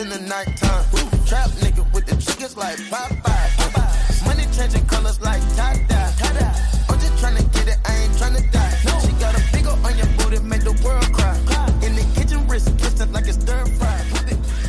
[0.00, 0.84] in the nighttime.
[1.26, 4.24] Trap nigga with the chickens like Popeye.
[4.24, 6.54] Money changing colors like tie-dye.
[6.88, 8.70] I'm just trying to get it, I ain't trying to die.
[9.04, 11.36] She got a big on your booty, make the world cry.
[11.84, 13.98] In the kitchen, wrist kissing like it's stir fry.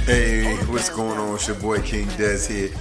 [0.06, 1.36] Hey, what's going on?
[1.36, 2.72] It's your boy King Des here.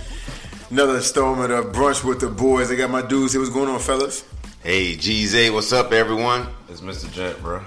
[0.70, 2.72] Another installment of Brunch with the Boys.
[2.72, 3.40] I got my dudes here.
[3.40, 4.24] What's going on, fellas?
[4.62, 6.48] Hey, GZ, what's up, everyone?
[6.68, 7.10] It's Mr.
[7.12, 7.62] Jet, bro.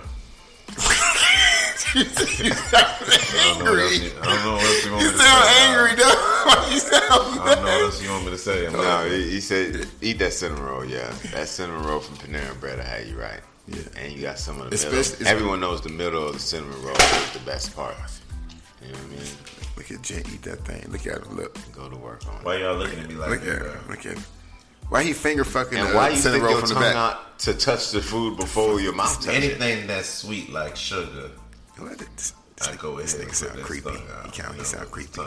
[1.96, 2.86] you sound
[3.46, 4.12] angry.
[4.22, 5.24] I don't know what else you want You me to say.
[5.24, 5.64] You sound say.
[5.68, 6.04] angry, though.
[6.44, 8.66] Why you sound I don't know what else you want me to say.
[8.68, 10.86] I'm No, he, he said eat that cinnamon roll.
[10.86, 12.80] Yeah, that cinnamon roll from Panera Bread.
[12.80, 13.42] I had you right.
[13.68, 13.78] Yeah.
[13.98, 15.00] and you got some of the It's middle.
[15.00, 17.96] best- it's- Everyone knows the middle of the cinnamon roll is the best part.
[18.82, 19.28] You know what I mean?
[19.78, 20.86] Look at Jay eat that thing.
[20.92, 21.38] Look at him.
[21.38, 21.58] Look.
[21.72, 22.44] Go to work on it.
[22.46, 23.72] why y'all looking at me like Look that, at bro?
[23.72, 23.80] him.
[23.90, 24.24] Look at him.
[24.90, 26.84] Why he finger fucking And the why you cinnamon stick roll your from the tongue
[26.84, 26.96] back?
[26.96, 29.62] out to touch the food before your mouth touches it?
[29.62, 31.32] Anything that's sweet like sugar,
[31.78, 31.98] What?
[31.98, 33.90] This, this, I go this ahead nigga sound creepy.
[34.26, 35.22] He, count, he sound creepy.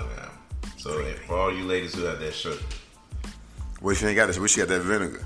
[0.78, 2.60] So if, for all you ladies who have that sugar,
[3.80, 4.38] What if you ain't got this?
[4.38, 5.24] Wish you had that vinegar.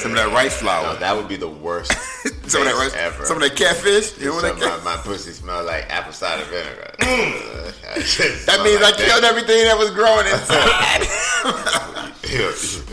[0.00, 0.96] Some of that rice No, flour.
[0.96, 1.90] that would be the worst.
[2.50, 2.92] some of that rice.
[2.94, 3.24] ever.
[3.24, 4.18] Some of that catfish.
[4.18, 4.82] You know what that?
[4.84, 6.92] my, my pussy smell like apple cider vinegar.
[8.44, 11.06] That means I killed everything that was growing inside.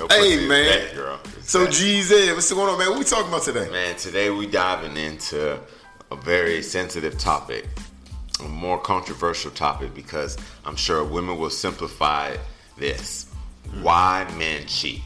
[0.10, 0.96] Hey, man.
[0.96, 1.20] girl.
[1.42, 2.90] so GZ, what's going on, man?
[2.90, 3.70] What we talking about today?
[3.70, 5.60] Man, today we diving into
[6.12, 7.66] a very sensitive topic,
[8.44, 12.36] a more controversial topic because I'm sure women will simplify
[12.78, 13.28] this.
[13.82, 15.02] Why men cheat?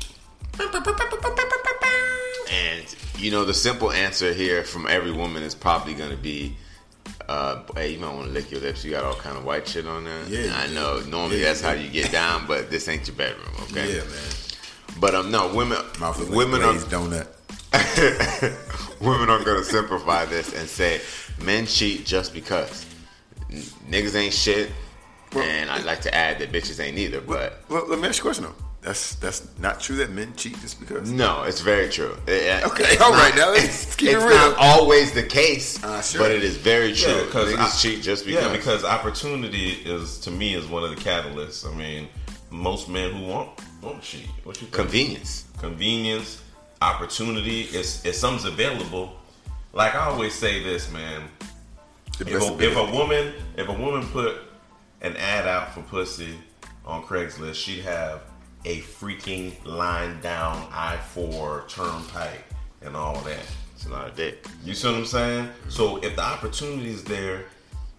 [2.51, 6.55] And you know the simple answer here from every woman is probably going to be,
[7.27, 8.83] uh, "Hey, you might want to lick your lips.
[8.85, 10.55] You got all kind of white shit on there." Yeah.
[10.55, 11.01] I know.
[11.01, 11.47] Normally Yeah.
[11.47, 13.95] that's how you get down, but this ain't your bedroom, okay?
[13.97, 14.99] Yeah, man.
[14.99, 17.27] But um, no, women, Mouth women are donut.
[19.01, 21.01] women are gonna simplify this and say
[21.43, 22.85] men cheat just because
[23.51, 24.71] N- niggas ain't shit,
[25.35, 27.21] and I'd like to add that bitches ain't either.
[27.21, 28.55] But Well, let me ask you a question though.
[28.81, 31.09] That's that's not true that men cheat just because.
[31.09, 32.15] no, it's very true.
[32.27, 34.35] It- Okay, it's all not- right, now let's keep it it's real.
[34.35, 36.21] not always the case, Uh, sure.
[36.21, 37.11] but it is very true.
[37.11, 38.43] Yeah, because niggas cheat just because.
[38.43, 41.65] Yeah, because opportunity is to me is one of the catalysts.
[41.67, 42.07] I mean,
[42.51, 43.49] most men who want
[43.81, 44.27] want to cheat.
[44.43, 44.73] What you think?
[44.73, 45.45] convenience.
[45.59, 46.41] convenience,
[46.85, 47.61] opportunity.
[47.61, 49.13] Is if something's available.
[49.73, 51.23] Like I always say this, man.
[52.19, 54.37] If a, if a woman if a woman put
[55.01, 56.35] an ad out for pussy
[56.85, 58.21] on Craigslist, she'd have
[58.63, 62.45] a freaking line down I four turnpike
[62.81, 63.45] and all that.
[63.75, 64.45] It's a lot of dick.
[64.63, 65.49] You see what I'm saying?
[65.69, 67.45] So if the opportunity is there,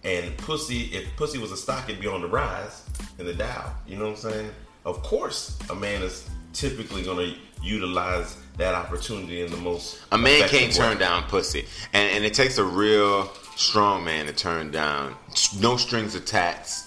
[0.03, 2.83] and pussy, if pussy was a stock, it'd be on the rise
[3.19, 3.73] in the Dow.
[3.87, 4.51] You know what I'm saying?
[4.85, 10.01] Of course, a man is typically going to utilize that opportunity in the most.
[10.11, 10.99] A man can't turn way.
[10.99, 15.15] down pussy, and and it takes a real strong man to turn down
[15.59, 16.85] no strings attached,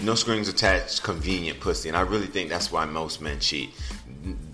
[0.00, 1.88] no strings attached convenient pussy.
[1.88, 3.70] And I really think that's why most men cheat.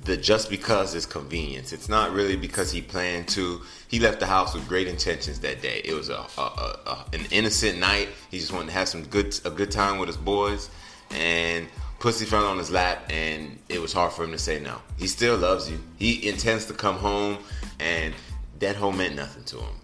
[0.04, 1.72] The just because it's convenience.
[1.72, 3.60] It's not really because he planned to.
[3.88, 5.82] He left the house with great intentions that day.
[5.84, 8.08] It was a, a, a, a an innocent night.
[8.30, 10.70] He just wanted to have some good a good time with his boys,
[11.10, 11.68] and
[11.98, 14.78] pussy fell on his lap, and it was hard for him to say no.
[14.98, 15.78] He still loves you.
[15.98, 17.38] He intends to come home,
[17.80, 18.14] and
[18.60, 19.74] that home meant nothing to him.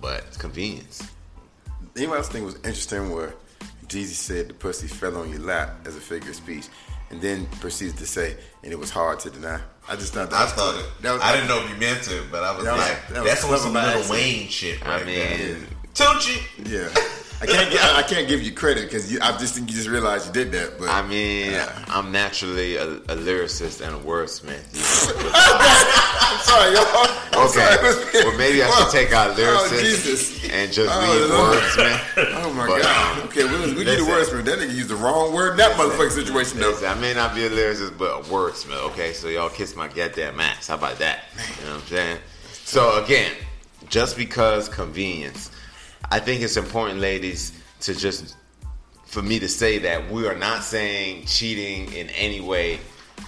[0.00, 1.02] But it's convenience.
[1.96, 3.34] Anybody else think it was interesting where
[3.88, 6.66] Jesus said the pussy fell on your lap as a figure of speech,
[7.10, 9.60] and then proceeds to say, and it was hard to deny.
[9.88, 10.88] I just thought that I was thought clever.
[10.88, 11.02] it.
[11.02, 13.08] That was, I didn't know if you meant it, but I was That was- like,
[13.08, 14.10] that was that's on some by little.
[14.12, 15.56] Wayne shit I right mean, there.
[15.92, 16.40] Tucci.
[16.64, 16.88] Yeah,
[17.40, 17.70] I can't.
[17.70, 20.52] Get, I can't give you credit because I just think you just realized you did
[20.52, 20.78] that.
[20.78, 21.54] But I mean,
[21.88, 24.64] I'm naturally a, a lyricist and a wordsmith.
[25.34, 27.06] I'm sorry, y'all.
[27.32, 27.76] I'm Okay,
[28.12, 28.24] sorry.
[28.24, 30.50] well maybe I should take out Oh, lyricist Jesus.
[30.50, 32.40] and just Oh, leave wordsmith.
[32.44, 33.18] Oh my But, God.
[33.18, 34.38] um, Okay, we, we need a listen.
[34.38, 34.44] wordsmith.
[34.44, 36.70] That nigga used the wrong word in that motherfucking situation though.
[36.70, 38.80] Listen, I may not be a lyricist, but a wordsmith.
[38.92, 40.68] Okay, so y'all kiss my goddamn ass.
[40.68, 41.24] How about that?
[41.60, 42.18] You know what I'm saying?
[42.64, 43.32] So again,
[43.88, 45.50] just because convenience,
[46.10, 48.36] I think it's important, ladies, to just
[49.04, 52.80] for me to say that we are not saying cheating in any way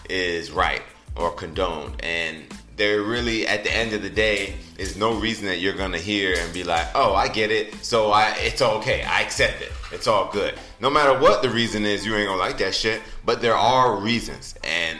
[0.08, 0.82] is right
[1.14, 2.44] or condoned, and
[2.76, 6.34] there really, at the end of the day, is no reason that you're gonna hear
[6.38, 10.06] and be like, "Oh, I get it, so I it's okay, I accept it, it's
[10.06, 13.00] all good." No matter what the reason is, you ain't gonna like that shit.
[13.24, 14.98] But there are reasons, and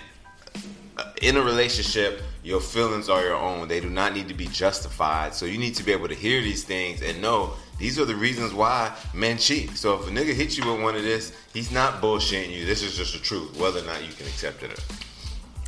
[0.97, 3.69] uh, in a relationship, your feelings are your own.
[3.69, 5.35] They do not need to be justified.
[5.35, 8.17] So you need to be able to hear these things and know these are the
[8.17, 9.77] reasons why men cheat.
[9.77, 12.65] So if a nigga hits you with one of this, he's not bullshitting you.
[12.65, 14.73] This is just the truth, whether or not you can accept it.
[14.73, 14.83] Or.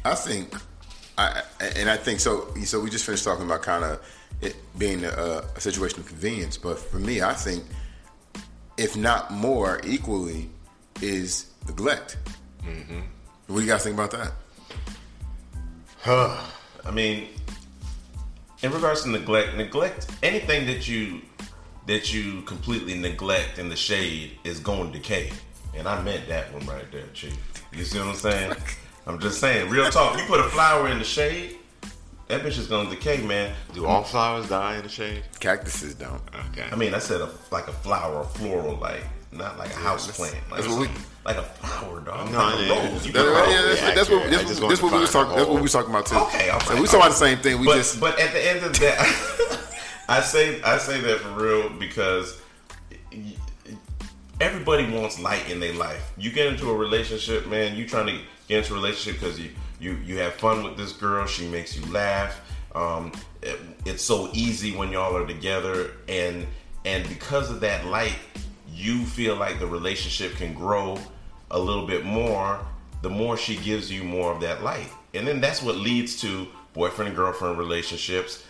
[0.05, 0.55] I think,
[1.17, 1.43] I
[1.77, 2.55] and I think so.
[2.65, 4.01] So we just finished talking about kind of
[4.41, 7.65] it being a, a situation of convenience, but for me, I think
[8.79, 10.49] if not more equally,
[11.03, 12.17] is neglect.
[12.65, 13.01] Mm-hmm.
[13.49, 14.33] What do you guys think about that?
[15.99, 16.43] Huh.
[16.87, 17.29] I mean,
[18.63, 21.21] in regards to neglect, neglect anything that you
[21.89, 25.33] that you completely neglect in the shade is going to decay.
[25.77, 27.37] And I meant that one right there, Chief.
[27.73, 28.53] You see what I'm saying?
[29.07, 30.19] I'm just saying, real talk.
[30.19, 31.57] You put a flower in the shade,
[32.29, 33.55] that bitch is gonna decay, man.
[33.73, 35.23] Do all flowers die in the shade?
[35.41, 36.21] Cactuses don't.
[36.51, 36.69] Okay.
[36.71, 39.03] I mean, I said a, like a flower, a floral, like
[39.33, 40.89] not like a house plant, like, we-
[41.25, 42.31] like a flower, dog.
[42.31, 42.91] No, like a yeah.
[42.93, 43.07] rose.
[43.07, 45.37] You That- can yeah, that's, Yeah, that's what I this, just what we was talking.
[45.37, 46.17] That's what we was talking about too.
[46.17, 47.61] Okay, all So right, we all talking about the same thing.
[47.61, 48.99] We but, just but at the end of that,
[50.09, 52.41] I say I say that for real because
[54.41, 56.13] everybody wants light in their life.
[56.17, 57.77] You get into a relationship, man.
[57.77, 58.19] You trying to
[58.49, 59.51] get into a relationship because you
[59.81, 61.27] you you have fun with this girl.
[61.27, 62.41] She makes you laugh.
[62.75, 63.13] Um,
[63.43, 66.47] it- it's so easy when y'all are together, and
[66.85, 68.17] and because of that light,
[68.73, 70.99] you feel like the relationship can grow
[71.51, 72.61] a little bit more.
[73.03, 76.49] The more she gives you more of that light, and then that's what leads to
[76.75, 78.45] boyfriend and girlfriend relationships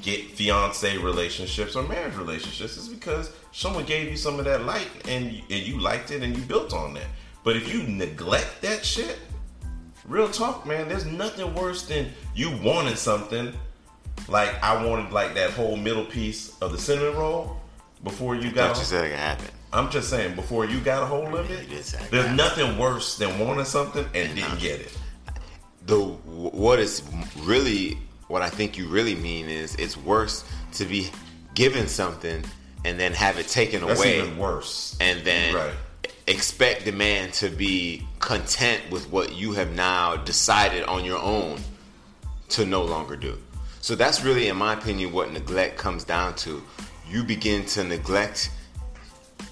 [0.00, 4.88] get fiance relationships or marriage relationships is because someone gave you some of that light
[5.08, 7.06] and you, and you liked it and you built on that.
[7.44, 9.18] But if you neglect that shit,
[10.06, 13.52] real talk, man, there's nothing worse than you wanting something
[14.28, 17.56] like I wanted like that whole middle piece of the cinnamon roll
[18.04, 18.76] before you got.
[18.76, 19.46] Thought you said it could happen.
[19.72, 21.68] I'm just saying before you got a hold of it.
[22.10, 24.96] There's nothing worse than wanting something and didn't get it.
[25.86, 27.02] the what is
[27.40, 27.98] really
[28.32, 30.42] what I think you really mean is it's worse
[30.72, 31.10] to be
[31.54, 32.42] given something
[32.82, 34.96] and then have it taken That's away even worse.
[35.02, 35.74] and then Right.
[36.26, 41.60] expect the man to be content with what you have now decided on your own
[42.48, 43.36] to no longer do.
[43.82, 46.62] So that's really, in my opinion, what neglect comes down to.
[47.10, 48.50] You begin to neglect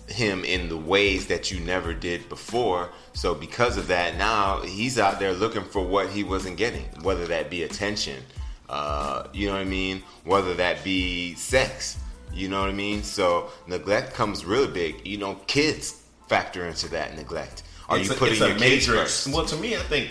[0.07, 2.89] him in the ways that you never did before.
[3.13, 7.27] So because of that, now he's out there looking for what he wasn't getting, whether
[7.27, 8.23] that be attention,
[8.71, 11.99] uh, you know what I mean, whether that be sex,
[12.33, 13.03] you know what I mean.
[13.03, 15.07] So neglect comes really big.
[15.07, 17.65] You know, kids factor into that neglect.
[17.89, 18.93] Are It's you putting a your kids major?
[18.95, 19.29] first?
[19.33, 20.11] Well, to me, I think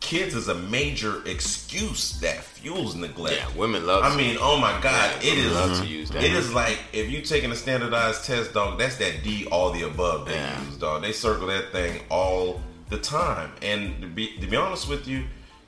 [0.00, 3.36] kids is a major excuse that fuels neglect.
[3.36, 4.02] Yeah, women love.
[4.02, 5.52] I mean, oh my God, Yeah, it is.
[5.52, 6.24] love to use that.
[6.24, 8.78] It is like if you taking a standardized test, dog.
[8.80, 10.64] That's that D, all the above they Yeah.
[10.64, 11.02] use, dog.
[11.02, 13.52] They circle that thing all the time.
[13.62, 15.22] And to be to be honest with you,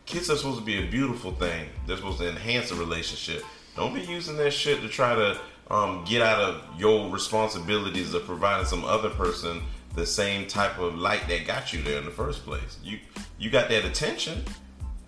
[0.06, 1.68] kids are supposed to be a beautiful thing.
[1.86, 3.44] They're supposed to enhance a relationship.
[3.76, 5.40] Don't be using that shit to try to
[5.70, 9.62] um, get out of your responsibilities of providing some other person
[9.94, 12.78] the same type of light that got you there in the first place.
[12.82, 12.98] You
[13.38, 14.42] you got that attention,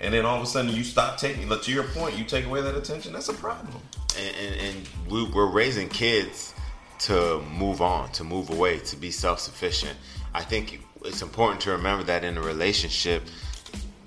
[0.01, 1.49] and then all of a sudden you stop taking.
[1.49, 3.13] But To your point, you take away that attention.
[3.13, 3.81] That's a problem.
[4.19, 6.55] and, and, and we, we're raising kids
[7.01, 9.97] to move on, to move away, to be self sufficient.
[10.35, 13.23] I think it's important to remember that in a relationship,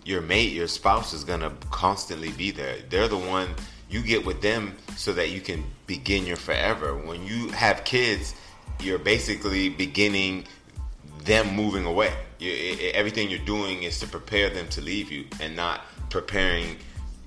[0.07, 2.77] your mate, your spouse is going to constantly be there.
[2.89, 3.49] They're the one
[3.89, 6.95] you get with them so that you can begin your forever.
[6.95, 8.33] When you have kids,
[8.81, 10.45] you're basically beginning
[11.25, 12.13] them moving away.
[12.39, 15.81] You, i- i- everything you're doing is to prepare them to leave you and not
[16.09, 16.77] preparing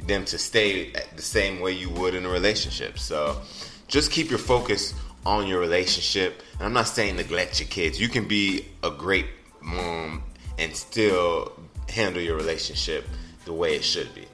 [0.07, 2.99] them to stay the same way you would in a relationship.
[2.99, 3.43] So
[3.89, 4.95] just keep your focus
[5.27, 6.43] on your relationship.
[6.55, 8.01] And I'm not saying neglect your kids.
[8.01, 9.27] You can be a great
[9.61, 10.23] mom
[10.59, 11.53] and still
[11.91, 13.07] handle your relationship
[13.45, 14.27] the way it should be.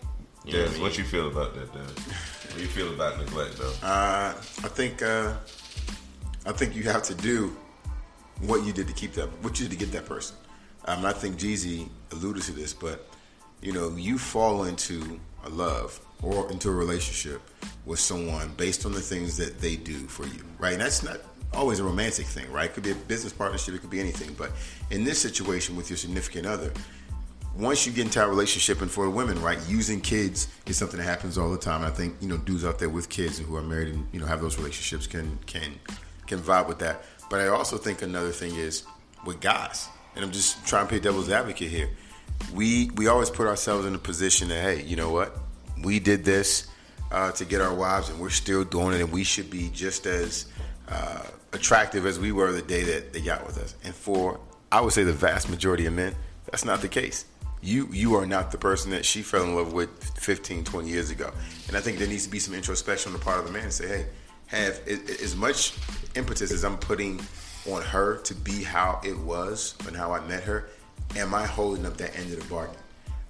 [0.45, 0.83] You know Des, what I mean?
[0.83, 2.03] what you feel about that, Des?
[2.53, 3.73] What you feel about neglect, though?
[3.83, 5.35] Uh, I think uh,
[6.47, 7.57] I think you have to do
[8.43, 10.37] what you did to keep that, what you did to get that person.
[10.85, 13.09] Um, I think Jeezy alluded to this, but
[13.61, 17.41] you know, you fall into a love or into a relationship
[17.85, 20.75] with someone based on the things that they do for you, right?
[20.75, 21.19] And that's not
[21.53, 22.67] always a romantic thing, right?
[22.67, 24.35] It could be a business partnership, it could be anything.
[24.35, 24.53] But
[24.91, 26.73] in this situation with your significant other,
[27.59, 31.05] once you get into a relationship, and for women, right, using kids is something that
[31.05, 31.83] happens all the time.
[31.83, 34.27] I think you know dudes out there with kids who are married and you know
[34.27, 35.79] have those relationships can can
[36.27, 37.05] can vibe with that.
[37.31, 38.85] But I also think another thing is
[39.25, 41.91] with guys, and I'm just trying to play devil's advocate here.
[42.55, 45.37] We we always put ourselves in a position that hey, you know what,
[45.83, 46.69] we did this
[47.11, 50.07] uh, to get our wives, and we're still doing it, and we should be just
[50.07, 50.47] as
[50.89, 51.23] uh,
[51.55, 53.75] attractive as we were the day that they got with us.
[53.83, 56.15] And for I would say the vast majority of men,
[56.51, 57.25] that's not the case
[57.63, 61.11] you you are not the person that she fell in love with 15 20 years
[61.11, 61.33] ago.
[61.69, 63.65] And i think there needs to be some introspection on the part of the man
[63.65, 64.07] and say hey
[64.47, 65.75] have as much
[66.15, 67.21] impetus as i'm putting
[67.69, 70.69] on her to be how it was and how i met her
[71.17, 72.77] am i holding up that end of the bargain?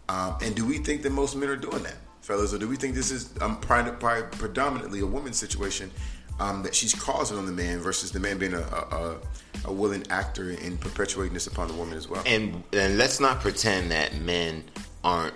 [0.09, 2.52] Um, and do we think that most men are doing that fellas?
[2.52, 5.90] Or do we think this is um, predominantly a woman's situation
[6.40, 9.16] um, that she's causing on the man versus the man being a, a,
[9.64, 12.23] a willing actor in perpetuating this upon the woman as well.
[12.26, 14.64] And and let's not pretend that men
[15.02, 15.35] aren't,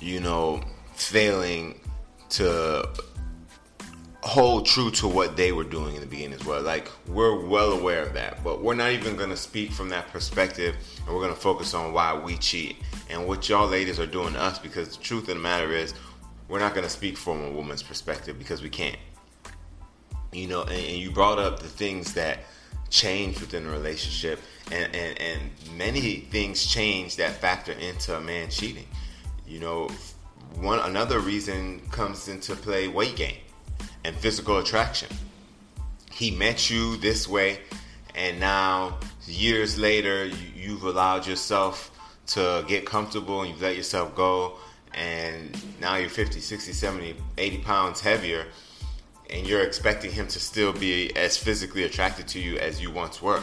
[0.00, 0.62] you know,
[0.94, 1.80] failing
[2.30, 2.88] to
[4.22, 6.60] hold true to what they were doing in the beginning as well.
[6.60, 10.08] Like we're well aware of that, but we're not even going to speak from that
[10.08, 10.74] perspective,
[11.06, 12.76] and we're going to focus on why we cheat
[13.08, 14.58] and what y'all ladies are doing to us.
[14.58, 15.94] Because the truth of the matter is,
[16.48, 18.98] we're not going to speak from a woman's perspective because we can't.
[20.32, 22.40] You know, and, and you brought up the things that
[22.90, 25.40] change within a relationship, and, and and
[25.76, 28.86] many things change that factor into a man cheating.
[29.46, 29.88] You know,
[30.56, 33.38] one another reason comes into play weight gain
[34.04, 35.08] and physical attraction.
[36.12, 37.60] He met you this way,
[38.14, 41.90] and now years later, you, you've allowed yourself
[42.28, 44.56] to get comfortable and you've let yourself go,
[44.94, 48.46] and now you're 50, 60, 70, 80 pounds heavier,
[49.30, 53.20] and you're expecting him to still be as physically attracted to you as you once
[53.20, 53.42] were.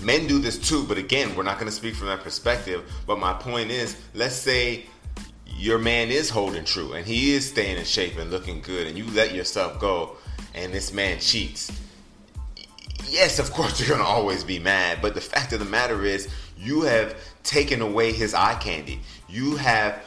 [0.00, 2.90] Men do this too, but again, we're not going to speak from that perspective.
[3.06, 4.86] But my point is, let's say
[5.58, 8.98] your man is holding true and he is staying in shape and looking good and
[8.98, 10.16] you let yourself go
[10.54, 11.72] and this man cheats
[13.08, 16.28] yes of course you're gonna always be mad but the fact of the matter is
[16.58, 20.04] you have taken away his eye candy you have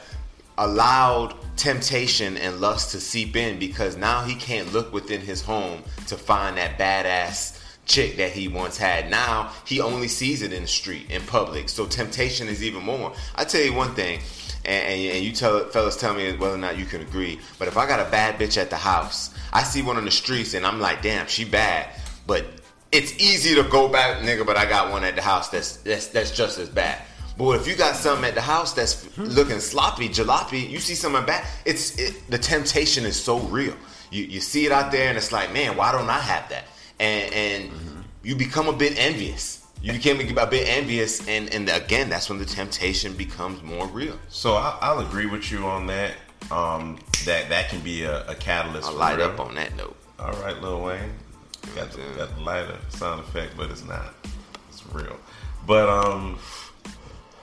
[0.58, 5.82] allowed temptation and lust to seep in because now he can't look within his home
[6.06, 9.10] to find that badass chick that he once had.
[9.10, 11.68] Now he only sees it in the street, in public.
[11.68, 13.12] So temptation is even more.
[13.34, 14.20] I tell you one thing,
[14.64, 17.38] and, and, and you tell fellas tell me whether or not you can agree.
[17.58, 20.10] But if I got a bad bitch at the house, I see one on the
[20.10, 21.90] streets, and I'm like, damn, she bad.
[22.26, 22.46] But
[22.90, 24.46] it's easy to go back, nigga.
[24.46, 27.02] But I got one at the house that's that's that's just as bad.
[27.40, 31.24] But if you got something at the house that's looking sloppy, jalopy, you see something
[31.24, 31.42] bad.
[31.64, 33.74] It's it, the temptation is so real.
[34.10, 36.64] You you see it out there, and it's like, man, why don't I have that?
[36.98, 37.70] And and
[38.22, 39.66] you become a bit envious.
[39.80, 44.18] You became a bit envious, and and again, that's when the temptation becomes more real.
[44.28, 46.12] So I, I'll agree with you on that.
[46.50, 48.86] Um, that that can be a, a catalyst.
[48.86, 49.28] I'll for light real.
[49.28, 49.96] up on that note.
[50.18, 51.14] All right, Lil Wayne.
[51.74, 54.12] Got the, got the lighter sound effect, but it's not.
[54.68, 55.16] It's real.
[55.66, 56.38] But um,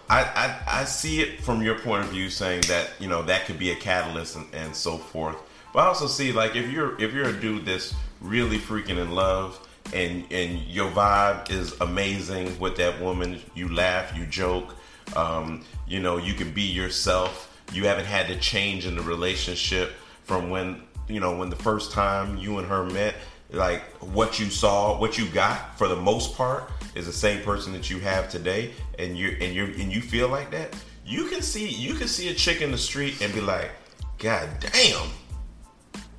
[0.09, 3.45] I, I I see it from your point of view, saying that you know that
[3.45, 5.35] could be a catalyst and, and so forth.
[5.73, 9.11] But I also see like if you're if you're a dude that's really freaking in
[9.11, 9.59] love
[9.93, 14.75] and and your vibe is amazing with that woman, you laugh, you joke,
[15.15, 17.53] um, you know, you can be yourself.
[17.73, 19.91] You haven't had to change in the relationship
[20.23, 23.15] from when you know when the first time you and her met
[23.51, 27.73] like what you saw what you got for the most part is the same person
[27.73, 30.75] that you have today and you and you and you feel like that
[31.05, 33.71] you can see you can see a chick in the street and be like
[34.17, 35.07] god damn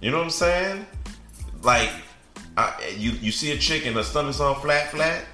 [0.00, 0.86] you know what i'm saying
[1.62, 1.90] like
[2.56, 5.24] I, you you see a chick and her stomach's on flat flat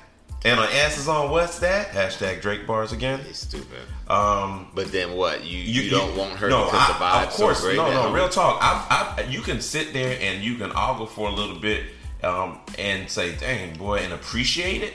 [0.45, 3.81] and her ass is on what's that hashtag drake bars again It's stupid.
[4.09, 5.43] um But then what?
[5.45, 7.77] You you, don't want her because I- the vibe's Of course, so great.
[7.79, 8.09] no, that no.
[8.11, 8.59] her- Real talk.
[8.61, 11.85] I, I, you can sit there and you can ogle for a little bit
[12.23, 14.93] um, and say, "Dang, boy," and appreciate it.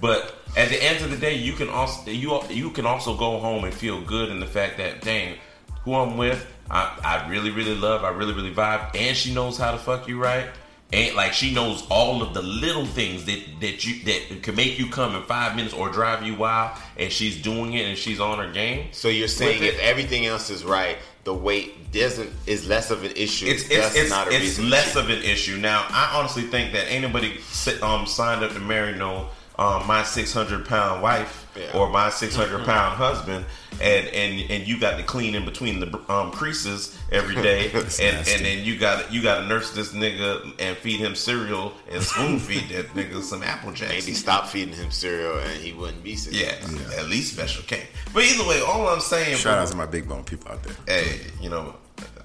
[0.00, 3.38] But at the end of the day, you can also you you can also go
[3.38, 5.36] home and feel good in the fact that, dang,
[5.84, 9.56] who I'm with, I, I really really love, I really really vibe, and she knows
[9.56, 10.46] how to fuck you right.
[10.92, 14.78] And like she knows all of the little things that that you that can make
[14.78, 18.20] you come in five minutes or drive you wild, and she's doing it and she's
[18.20, 18.88] on her game.
[18.92, 23.10] So you're saying if everything else is right, the weight doesn't is less of an
[23.16, 23.46] issue.
[23.46, 24.70] it's it's, it's, not a it's reason.
[24.70, 25.84] less of an issue now.
[25.90, 27.40] I honestly think that anybody
[27.82, 31.70] um signed up to marry no um my six hundred pound wife Yeah.
[31.74, 33.44] or my six hundred pound husband,
[33.80, 37.84] and and and you got to clean in between the um creases every day, and
[37.84, 38.32] nasty.
[38.34, 42.02] and then you got you got to nurse this nigga and feed him cereal and
[42.02, 43.92] spoon feed that nigga some apple jacks.
[43.92, 46.34] Maybe stop feeding him cereal and he wouldn't be sick.
[46.34, 46.54] Yeah,
[46.98, 47.84] at least special K.
[48.12, 50.74] But either way, all I'm saying, Shout out to my big bone people out there.
[50.86, 51.74] hey, you know,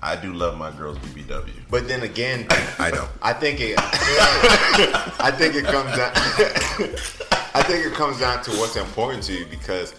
[0.03, 1.51] I do love my girls BBW.
[1.69, 2.47] But then again,
[2.79, 3.09] I don't.
[3.21, 3.75] I think it.
[3.77, 6.11] I think it comes down.
[7.53, 9.93] I think it comes down to what's important to you because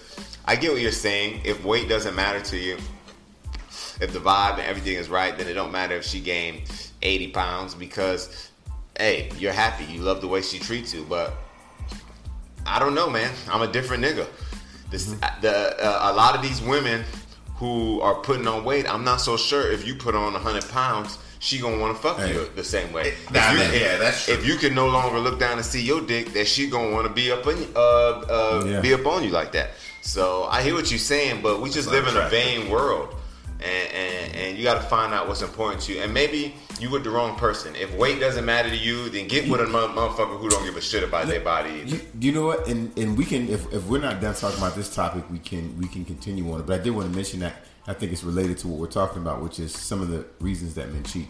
[0.45, 1.43] I get what you're saying.
[1.45, 2.79] If weight doesn't matter to you,
[4.01, 6.63] if the vibe and everything is right, then it don't matter if she gained
[7.03, 8.51] 80 pounds because,
[8.99, 9.85] hey, you're happy.
[9.85, 11.07] You love the way she treats you.
[11.09, 11.35] But
[12.67, 13.33] I don't know, man.
[13.49, 14.27] I'm a different nigga.
[14.91, 15.07] This,
[15.41, 17.05] the uh, a lot of these women
[17.63, 21.17] who are putting on weight, I'm not so sure if you put on 100 pounds,
[21.39, 22.33] she gonna want to fuck Hey.
[22.35, 23.11] you the same way.
[23.11, 24.35] If Nah, you- that- yeah, that's true.
[24.35, 27.07] If you can no longer look down and see your dick, that she gonna want
[27.07, 28.81] to be up on you, uh, uh, Yeah.
[28.81, 29.75] be up on you like that.
[30.01, 33.15] So I hear what you're saying, but we just not live in a vain world,
[33.61, 36.01] and, and, and you got to find out what's important to you.
[36.03, 37.75] And maybe you with the wrong person.
[37.77, 40.81] If weight doesn't matter to you, then get with a motherfucker who don't give a
[40.81, 41.83] shit about their body.
[41.87, 42.67] You, you know what?
[42.69, 45.79] And and we can if, if we're not done talking about this topic, we can
[45.79, 46.67] we can continue on it.
[46.67, 47.55] But I did want to mention that
[47.87, 50.75] I think it's related to what we're talking about, which is some of the reasons
[50.75, 51.29] that men cheat.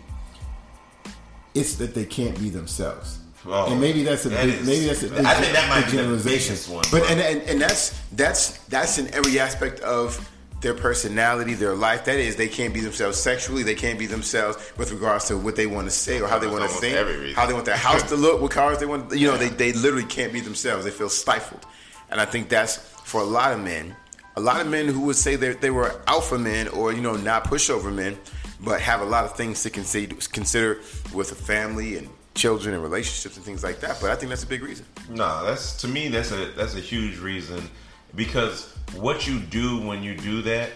[1.54, 3.18] It's that they can't be themselves.
[3.44, 5.68] Oh, and maybe that's a that big, is- maybe that's a big, I think that
[5.68, 6.54] might be the generalization.
[6.54, 10.30] biggest one, but and, and and that's that's that's in every aspect of
[10.62, 12.04] their personality, their life.
[12.06, 13.62] That is, they can't be themselves sexually.
[13.62, 16.46] They can't be themselves with regards to what they want to say or how they
[16.46, 19.12] want to think, how they want their house to look, what cars they want.
[19.12, 20.84] You know, they they literally can't be themselves.
[20.84, 21.66] They feel stifled,
[22.10, 23.94] and I think that's for a lot of men.
[24.36, 27.16] A lot of men who would say that they were alpha men or you know
[27.16, 28.16] not pushover men,
[28.60, 30.80] but have a lot of things to consider consider
[31.12, 33.98] with a family and children and relationships and things like that.
[34.00, 34.86] But I think that's a big reason.
[35.10, 37.68] No, that's to me that's a that's a huge reason
[38.14, 40.70] because what you do when you do that,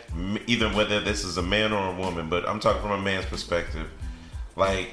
[0.46, 3.26] either whether this is a man or a woman, but I'm talking from a man's
[3.26, 3.88] perspective,
[4.56, 4.90] like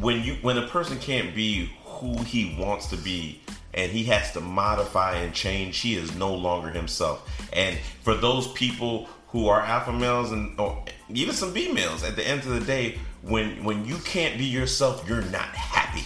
[0.00, 3.40] when you when a person can't be who he wants to be
[3.74, 7.28] and he has to modify and change, he is no longer himself.
[7.52, 10.58] And for those people who are alpha males and
[11.10, 14.44] even some B males, at the end of the day, when when you can't be
[14.44, 16.04] yourself, you're not happy.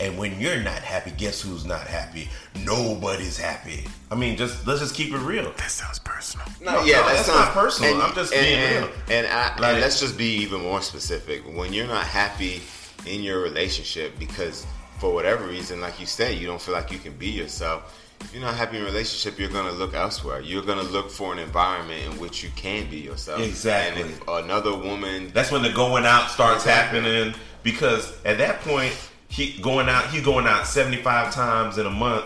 [0.00, 2.28] And when you're not happy, guess who's not happy?
[2.64, 3.84] Nobody's happy.
[4.10, 5.52] I mean, just let's just keep it real.
[5.58, 6.46] That sounds personal.
[6.62, 7.94] No, No, yeah, no, that's, that's not personal.
[7.94, 8.94] and- I'm just and, being and, real.
[9.10, 11.42] And, I, Like- and let's just be even more specific.
[11.56, 12.62] When you're not happy
[13.06, 14.66] in your relationship because
[14.98, 17.96] for whatever reason, like you said, you don't feel like you can be yourself.
[18.22, 20.40] If you're not happy in a relationship, you're gonna look elsewhere.
[20.40, 23.40] You're gonna look for an environment in which you can be yourself.
[23.40, 24.02] Exactly.
[24.02, 27.00] And if another woman That's when the going out starts Exactly.
[27.00, 28.94] happening because at that point
[29.30, 32.24] he going out he going out 75 times in a month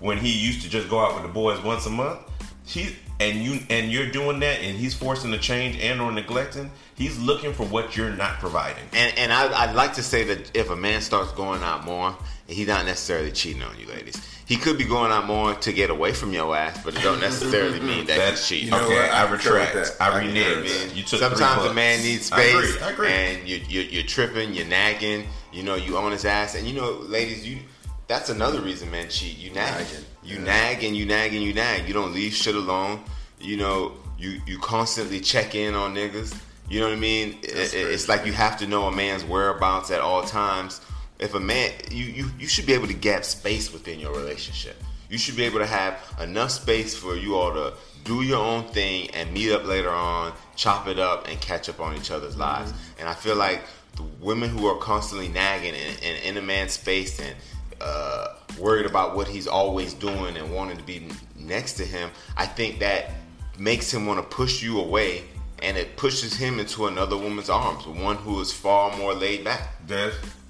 [0.00, 2.20] when he used to just go out with the boys once a month.
[2.64, 6.70] He and you and you're doing that and he's forcing the change and or neglecting.
[6.94, 8.84] He's looking for what you're not providing.
[8.92, 12.16] And and I, I'd like to say that if a man starts going out more,
[12.46, 14.16] he's not necessarily cheating on you, ladies.
[14.46, 17.20] He could be going out more to get away from your ass, but it don't
[17.20, 18.66] necessarily mean that That's he's cheating.
[18.66, 18.94] You know okay.
[18.96, 19.10] what?
[19.10, 19.74] I I retract.
[19.74, 19.96] that.
[20.00, 20.56] I I renege.
[20.62, 20.96] with that.
[20.96, 22.04] You took Sometimes a man pucks.
[22.04, 23.08] needs I agree, I agree.
[23.08, 25.26] and you, you, you're tripping, you're nagging.
[25.52, 27.58] You know, you on his ass, and you know, ladies, you.
[28.06, 29.38] That's another reason men cheat.
[29.38, 30.04] You nag, Nagging.
[30.22, 30.44] you Yeah.
[30.44, 31.88] nag, and you nag and you nag.
[31.88, 33.02] You don't leave shit alone.
[33.40, 36.36] You know, you you constantly check in on niggas.
[36.68, 37.38] You know what I mean?
[37.42, 40.82] It- That's it- it's like you have to know a man's whereabouts at all times.
[41.18, 44.82] If a man, you, you you should be able to gap space within your relationship.
[45.08, 47.74] You should be able to have enough space for you all to
[48.04, 51.80] do your own thing and meet up later on, chop it up, and catch up
[51.80, 52.72] on each other's lives.
[52.98, 53.62] And I feel like
[53.96, 57.34] the women who are constantly nagging and, and in a man's space and
[57.80, 62.46] uh, worried about what he's always doing and wanting to be next to him, I
[62.46, 63.10] think that
[63.58, 65.24] makes him want to push you away
[65.62, 69.86] and it pushes him into another woman's arms, one who is far more laid back.
[69.86, 70.43] Des, what you feel?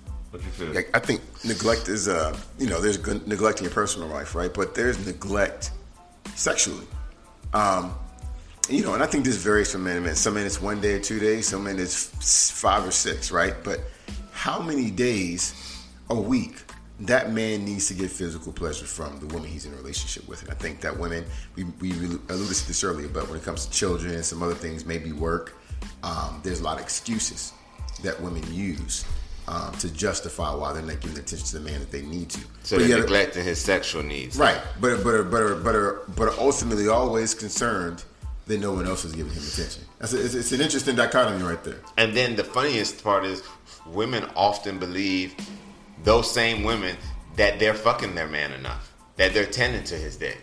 [0.74, 4.34] Like, I think neglect is, uh, you know, there's good neglect in your personal life,
[4.34, 4.52] right?
[4.52, 5.70] But there's neglect
[6.34, 6.86] sexually.
[7.52, 7.94] Um,
[8.68, 10.14] you know, and I think this varies from men to men.
[10.14, 11.48] Some men it's one day or two days.
[11.48, 13.54] Some men it's five or six, right?
[13.62, 13.80] But
[14.32, 15.54] how many days
[16.10, 16.62] a week
[17.00, 20.42] that man needs to get physical pleasure from the woman he's in a relationship with?
[20.42, 21.24] And I think that women,
[21.56, 24.54] we, we alluded to this earlier, but when it comes to children and some other
[24.54, 25.56] things, maybe work,
[26.02, 27.52] um, there's a lot of excuses
[28.02, 29.04] that women use
[29.46, 32.40] um, to justify why they're not giving attention to the man that they need to.
[32.62, 34.38] So But they're neglecting his sexual needs.
[34.38, 38.04] Right, but but but but but ultimately always concerned
[38.46, 39.84] that no one else is giving him attention.
[39.98, 41.80] That's a, it's, it's an interesting dichotomy right there.
[41.96, 43.42] And then the funniest part is
[43.86, 45.34] women often believe
[46.02, 46.96] those same women
[47.36, 50.38] that they're fucking their man enough, that they're tending to his dick.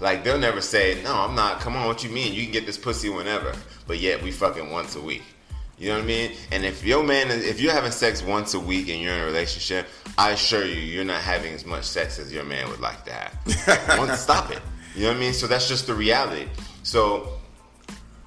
[0.00, 2.34] Like they'll never say, "No, I'm not." Come on, what you mean?
[2.34, 3.54] You can get this pussy whenever,
[3.86, 5.22] but yet we fucking once a week.
[5.78, 6.32] You know what I mean?
[6.52, 9.20] And if your man, is, if you're having sex once a week and you're in
[9.20, 9.86] a relationship,
[10.16, 13.12] I assure you, you're not having as much sex as your man would like to
[13.12, 13.98] have.
[13.98, 14.60] Once, stop it.
[14.94, 15.34] You know what I mean?
[15.34, 16.48] So that's just the reality.
[16.82, 17.28] So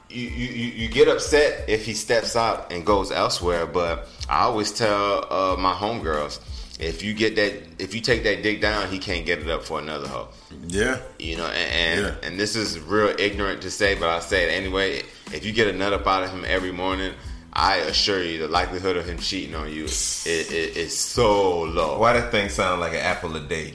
[0.10, 4.72] you, you, you get upset if he steps out and goes elsewhere, but I always
[4.72, 6.40] tell uh, my homegirls
[6.80, 9.64] if you get that if you take that dick down, he can't get it up
[9.64, 10.30] for another hoe.
[10.68, 12.28] Yeah, You know, and and, Yeah.
[12.28, 15.04] and this is real ignorant to say, but I say it anyway.
[15.34, 17.14] If you get a nut up out of him every morning,
[17.54, 21.98] I assure you, the likelihood of him cheating on you is, is, is so low.
[22.00, 23.74] Why that thing sound like an apple a day?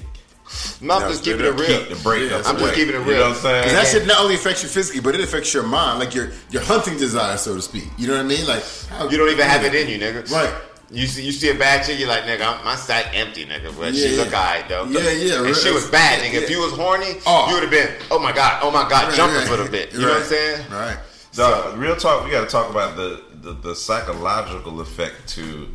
[0.81, 1.59] I'm not No, just straight keeping it up.
[1.69, 1.79] real.
[1.81, 3.17] Keep the break Yeah, I'm just keeping it You real.
[3.21, 3.65] know what I'm saying?
[3.65, 6.31] 'Cause that shit not only affects you physically, but it affects your mind, like your
[6.51, 7.85] your hunting desire, so to speak.
[7.99, 8.47] You know what I mean?
[8.47, 10.31] Like how, You don't even have it in you, nigga.
[10.31, 10.53] Right.
[10.91, 13.77] You see, you see a bad chick, you're like, nigga, I'm, my sack empty, nigga.
[13.77, 14.23] But Yeah, she yeah.
[14.23, 14.85] look alright though.
[14.85, 15.57] Yeah, yeah, And right.
[15.57, 16.35] she was bad, nigga.
[16.35, 16.41] Yeah.
[16.41, 17.49] If you was horny, Oh.
[17.49, 19.49] you would have been, oh my god, oh my god, Right, jumping right.
[19.49, 19.93] for the bit.
[19.93, 20.65] You know what I'm saying?
[20.71, 20.99] Right.
[21.33, 22.25] So, real talk.
[22.25, 25.69] We got to talk about the, the the psychological effect to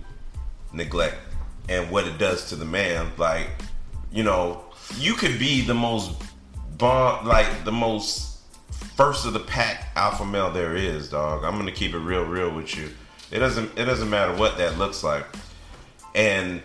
[0.73, 1.17] neglect
[1.69, 3.11] and what it does to the man.
[3.17, 3.47] Like,
[4.11, 4.63] you know,
[4.97, 6.21] you could be the most
[6.77, 8.39] bond, like the most
[8.95, 11.43] first of the pack alpha male there is, dog.
[11.43, 12.89] I'm gonna keep it real, real with you.
[13.31, 15.25] It doesn't it doesn't matter what that looks like,
[16.15, 16.61] and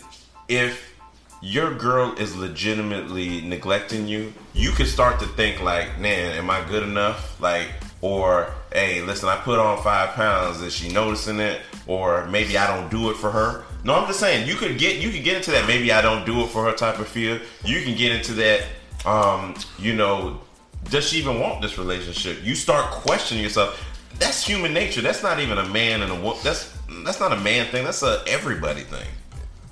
[0.48, 0.94] if
[1.42, 6.66] your girl is legitimately neglecting you, you could start to think like, man, am I
[6.66, 7.38] good enough?
[7.38, 7.68] Like,
[8.04, 10.60] or hey, listen, I put on five pounds.
[10.60, 11.62] Is she noticing it?
[11.86, 13.64] Or maybe I don't do it for her.
[13.82, 15.66] No, I'm just saying you could get you could get into that.
[15.66, 17.38] Maybe I don't do it for her type of feel.
[17.64, 18.66] You can get into that.
[19.06, 20.42] Um, you know,
[20.90, 22.44] does she even want this relationship?
[22.44, 23.82] You start questioning yourself.
[24.18, 25.00] That's human nature.
[25.00, 26.38] That's not even a man and a woman.
[26.44, 27.84] That's that's not a man thing.
[27.84, 29.08] That's a everybody thing.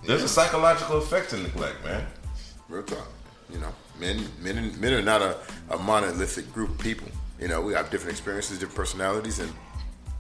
[0.07, 2.07] There's a psychological effect to neglect, man.
[2.71, 3.09] Real talk.
[3.51, 5.37] You know, men, men, men are not a,
[5.69, 7.09] a monolithic group of people.
[7.43, 9.53] You know, we have different experiences, different personalities, and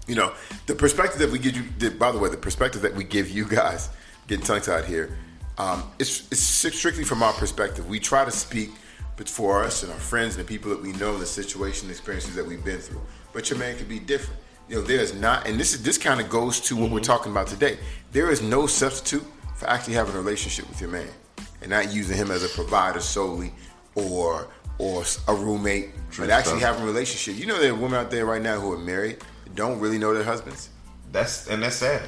[0.08, 0.32] you know,
[0.66, 1.62] the perspective that we give you.
[1.78, 3.90] the- By the way, the perspective that we give you guys,
[4.26, 5.16] getting tongue tied here,
[5.56, 7.88] um, it's, it's strictly from our perspective.
[7.88, 8.70] We try to speak,
[9.16, 11.92] but for us and our friends and the people that we know, the situation, the
[11.92, 13.02] experiences that we've been through.
[13.32, 14.40] But your man could be different.
[14.68, 17.30] You know, there's not, and this is this kind of goes to what we're talking
[17.30, 17.78] about today.
[18.11, 21.08] There is no substitute for actually having a relationship with your man
[21.61, 23.52] and not using him as a provider solely
[23.94, 26.70] or or a roommate, but actually stuff.
[26.72, 27.40] having a relationship.
[27.40, 29.18] You know, there are women out there right now who are married
[29.54, 30.70] don't really know their husbands.
[31.12, 32.02] That's and that's sad.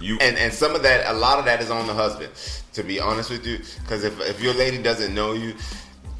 [0.00, 2.30] You and and some of that, a lot of that is on the husband.
[2.74, 5.54] To be honest with you, because if if your lady doesn't know you,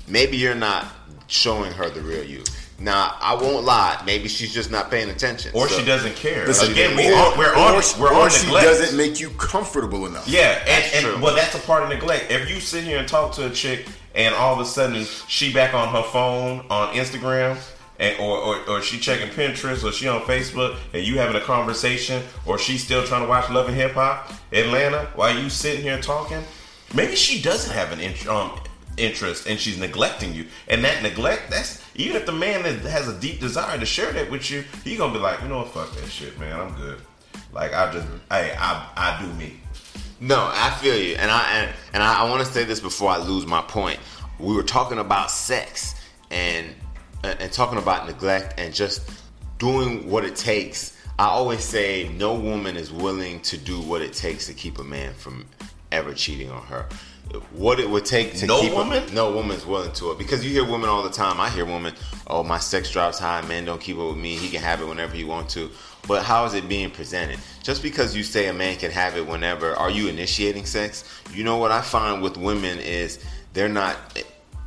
[0.09, 0.87] maybe you're not
[1.27, 2.43] showing her the real you.
[2.79, 4.03] Now, I won't lie.
[4.07, 5.53] Maybe she's just not paying attention.
[5.55, 6.47] or So- she doesn't care.
[6.47, 8.67] Listen, Again, we on, we're on we're or on she neglect.
[8.67, 10.27] doesn't make you comfortable enough.
[10.27, 11.21] Yeah, and, and true.
[11.23, 12.31] well, that's a part of neglect.
[12.31, 15.53] If you sit here and talk to a chick, and all of a sudden she
[15.53, 17.59] back on her phone on Instagram,
[17.99, 21.45] and or, or or she checking Pinterest, or she on Facebook, and you having a
[21.45, 25.83] conversation, or she's still trying to watch Love and Hip Hop Atlanta while you sitting
[25.83, 26.43] here talking,
[26.95, 28.59] maybe she doesn't have an um,
[28.97, 30.47] interest, and she's neglecting you.
[30.69, 34.13] And that neglect, that's even if the man that has a deep desire to share
[34.13, 36.75] that with you, he gonna be like, you know what, fuck that shit, man, I'm
[36.75, 37.01] good.
[37.53, 39.61] Like I just, hey, I I do me.
[40.21, 43.11] No, I feel you, and I and, and I, I want to say this before
[43.11, 43.99] I lose my point.
[44.39, 45.95] We were talking about sex
[46.31, 46.75] and
[47.25, 49.11] and talking about neglect and just
[49.59, 50.97] doing what it takes.
[51.19, 54.85] I always say no woman is willing to do what it takes to keep a
[54.85, 55.47] man from
[55.93, 56.87] ever cheating on her.
[57.53, 59.05] What it would take to No keep woman?
[59.05, 61.41] A, no woman's willing to it because you hear women all the time.
[61.41, 61.95] I hear women,
[62.27, 64.35] oh my sex drive's high, man don't keep it with me.
[64.35, 65.71] He can have it whenever he wants to.
[66.07, 67.39] But how is it being presented?
[67.63, 71.05] Just because you say a man can have it whenever, are you initiating sex?
[71.33, 73.97] You know what I find with women is they're not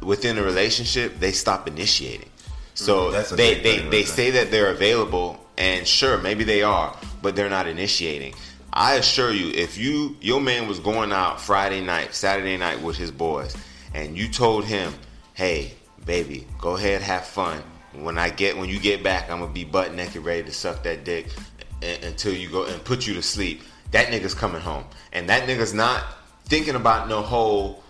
[0.02, 1.20] within a relationship.
[1.20, 2.30] They stop initiating.
[2.76, 4.06] So that's they they, right they there.
[4.06, 8.34] say that they're available, and sure, maybe they are, but they're not initiating.
[8.72, 12.98] I assure you, if you your man was going out Friday night, Saturday night with
[12.98, 13.56] his boys,
[13.94, 14.94] and you told him,
[15.36, 15.74] "Hey,
[16.06, 17.62] baby, go ahead, have fun.
[17.96, 20.84] When I get when you get back, I'm gonna be butt naked, ready to suck
[20.84, 21.28] that dick
[21.82, 25.74] until you go and put you to sleep." That nigga's coming home, and that nigga's
[25.74, 26.04] not
[26.46, 27.84] thinking about no whole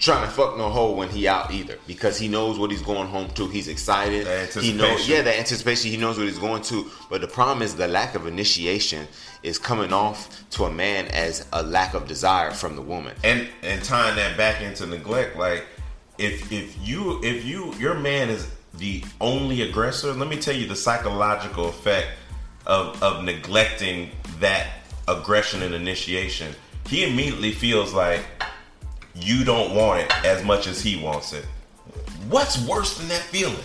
[0.00, 3.06] trying to fuck no hoe when he out either because he knows what he's going
[3.06, 3.46] home to.
[3.48, 4.26] He's excited.
[4.54, 5.90] He knows, yeah, the anticipation.
[5.90, 6.90] He knows what he's going to.
[7.10, 9.06] But the problem is the lack of initiation
[9.42, 13.14] is coming off to a man as a lack of desire from the woman.
[13.22, 15.66] and and tying that back into neglect like
[16.18, 20.12] if if you if you your man is the only aggressor.
[20.12, 22.08] Let me tell you the psychological effect
[22.66, 24.66] of of neglecting that
[25.06, 26.54] aggression and initiation.
[26.86, 28.24] He immediately feels like
[29.14, 31.44] you don't want it as much as he wants it.
[32.28, 33.56] What's worse than that feeling?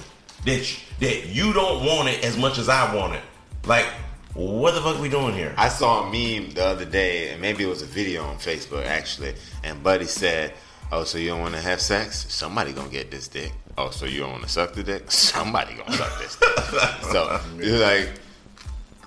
[0.46, 3.24] That you, that you don't want it as much as i want it.
[3.66, 3.88] Like
[4.36, 5.54] what the fuck we doing here?
[5.58, 8.86] I saw a meme the other day, and maybe it was a video on Facebook
[8.86, 10.54] actually, and Buddy said,
[10.92, 12.26] "Oh, so you don't want to have sex?
[12.34, 13.52] Somebody gonna get this dick.
[13.78, 15.12] Oh, so you don't want to suck the dick?
[15.12, 16.60] Somebody gonna suck this dick."
[17.12, 18.10] so you're like,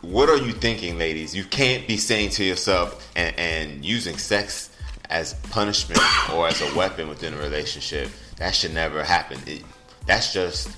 [0.03, 1.35] what are you thinking, ladies?
[1.35, 4.71] You can't be saying to yourself and, and using sex
[5.11, 6.01] as punishment
[6.33, 8.11] or as a weapon within a relationship.
[8.37, 9.41] That should never happen.
[9.47, 9.64] It,
[10.07, 10.71] that's just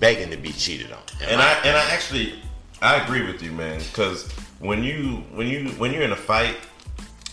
[0.00, 1.02] begging to be cheated on.
[1.22, 2.34] and I and I actually
[2.80, 3.78] I agree with you, man.
[3.78, 6.56] Because when you when you when you're in a fight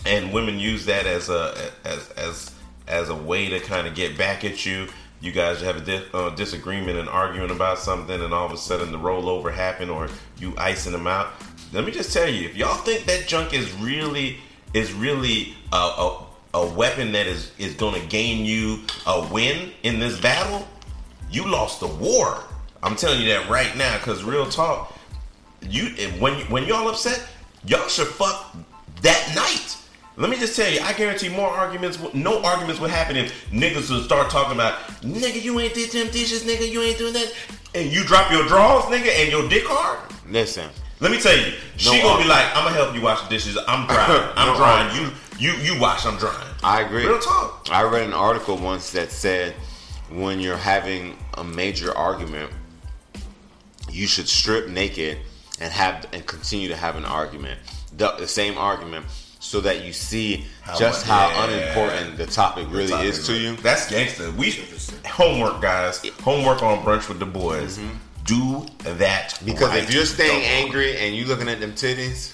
[0.04, 2.54] and women use that as a as as
[2.86, 4.88] as a way to kind of get back at you.
[5.20, 8.56] You guys have a di- uh, disagreement and arguing about something, and all of a
[8.56, 11.28] sudden the rollover happened, or you icing them out.
[11.72, 14.38] Let me just tell you, if y'all think that junk is really
[14.74, 19.72] is really a, a, a weapon that is is going to gain you a win
[19.82, 20.68] in this battle,
[21.30, 22.44] you lost the war.
[22.82, 24.96] I'm telling you that right now, because real talk,
[25.62, 27.26] you when when y'all upset,
[27.64, 28.54] y'all should fuck
[29.02, 29.76] that night.
[30.18, 31.98] Let me just tell you, I guarantee more arguments.
[32.14, 36.10] No arguments would happen if niggas would start talking about, nigga, you ain't did them
[36.10, 37.34] dishes, nigga, you ain't doing that,
[37.74, 39.98] and you drop your drawers, nigga, and your dick hard.
[40.28, 43.20] Listen, Let me tell you, she No gonna be like, I'm gonna help you wash
[43.22, 43.58] the dishes.
[43.68, 44.32] I'm drying.
[44.36, 44.96] I'm No drying.
[44.96, 46.06] You you you wash.
[46.06, 46.48] I'm drying.
[46.64, 47.06] I agree.
[47.06, 47.68] Real talk.
[47.70, 49.54] I read an article once that said
[50.10, 52.50] when you're having a major argument,
[53.90, 55.18] you should strip naked
[55.60, 57.60] and have and continue to have an argument,
[57.96, 59.04] the, the same argument,
[59.46, 61.44] so that you see How just much- how yeah.
[61.44, 63.54] unimportant the topic really Topic, is to you.
[63.56, 64.30] That's gangster.
[64.32, 64.50] We
[65.06, 66.02] homework, guys.
[66.22, 67.78] Homework on brunch with the boys.
[68.24, 69.46] Do that Mm-hmm.
[69.46, 69.84] Because right.
[69.84, 72.32] if you're staying Don't- angry and you looking at them titties,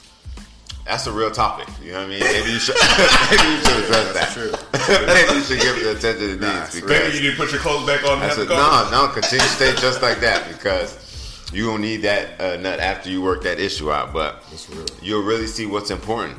[0.87, 1.68] that's a real topic.
[1.85, 2.20] You know what I mean?
[2.20, 2.75] Maybe you should,
[3.31, 5.05] maybe you should address that.
[5.07, 6.83] maybe you should give it the attention it Nah, needs.
[6.83, 8.20] maybe you need to put your clothes back on.
[8.20, 10.98] That's a, no, no, continue to stay just like that because
[11.53, 14.14] you gonna need that uh, nut after you work that issue out.
[14.14, 14.87] But real.
[15.03, 16.38] you'll really see what's important.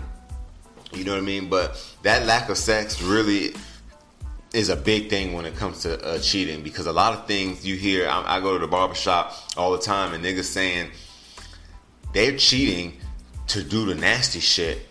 [0.96, 1.50] You know what I mean?
[1.50, 3.54] But that lack of sex really
[4.54, 7.66] is a big thing when it comes to uh, cheating because a lot of things
[7.66, 8.08] you hear.
[8.08, 10.92] I, I go to the barbershop all the time and niggas saying
[12.14, 12.94] they're cheating
[13.48, 14.88] to do the nasty shit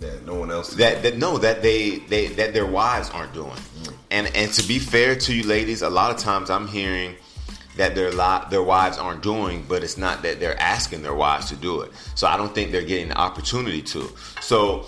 [0.00, 0.74] That no one else.
[0.74, 3.56] that that no that they they that their wives aren't doing.
[4.10, 7.14] And and to be fair to you ladies, a lot of times I'm hearing
[7.76, 11.48] that their li- their wives aren't doing, but it's not that they're asking their wives
[11.50, 11.92] to do it.
[12.16, 14.10] So I don't think they're getting the opportunity to.
[14.40, 14.86] So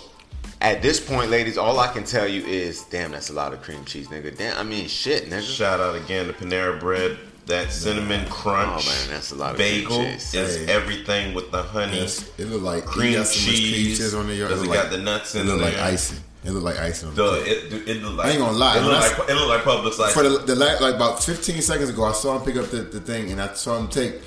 [0.63, 3.61] at this point, ladies, all I can tell you is, damn, that's a lot of
[3.61, 4.35] cream cheese, nigga.
[4.35, 5.41] Damn, I mean, shit, nigga.
[5.41, 7.17] Shout out again to Panera Bread.
[7.47, 10.33] That cinnamon oh, crunch Oh, man, that's a lot of cream bagel cheese.
[10.33, 10.73] is Hey.
[10.73, 13.97] everything with the honey, Yes, it look like cream you got so cream cheese.
[13.97, 14.47] cheese on there.
[14.47, 15.83] Does look it like, got the nuts It in look like there?
[15.83, 16.19] icing.
[16.45, 17.41] It look like icing on the The,
[17.75, 19.49] it, it look like I ain't gonna lie, It look when I like it look
[19.49, 22.45] like Publix like For the, the la- like about 15 seconds ago, I saw him
[22.45, 24.21] pick up the, the thing, and I saw him take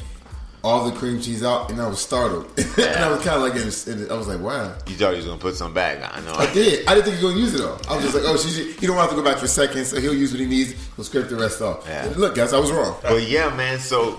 [0.66, 2.46] all the cream cheese out, and I was startled.
[2.58, 4.76] and I was kind of like, in, in, I was like, wow.
[4.88, 5.98] You thought he was gonna put some back.
[6.12, 6.32] I know.
[6.32, 6.86] I did.
[6.88, 7.78] I didn't think he was gonna use it though.
[7.88, 10.00] I was just like, oh, she's, he don't have to go back for seconds, so
[10.00, 10.74] he'll use what he needs.
[10.96, 11.86] He'll scrape the rest off.
[11.86, 12.12] Yeah.
[12.16, 12.96] Look, guys, I was wrong.
[13.00, 13.78] But yeah, man.
[13.78, 14.18] So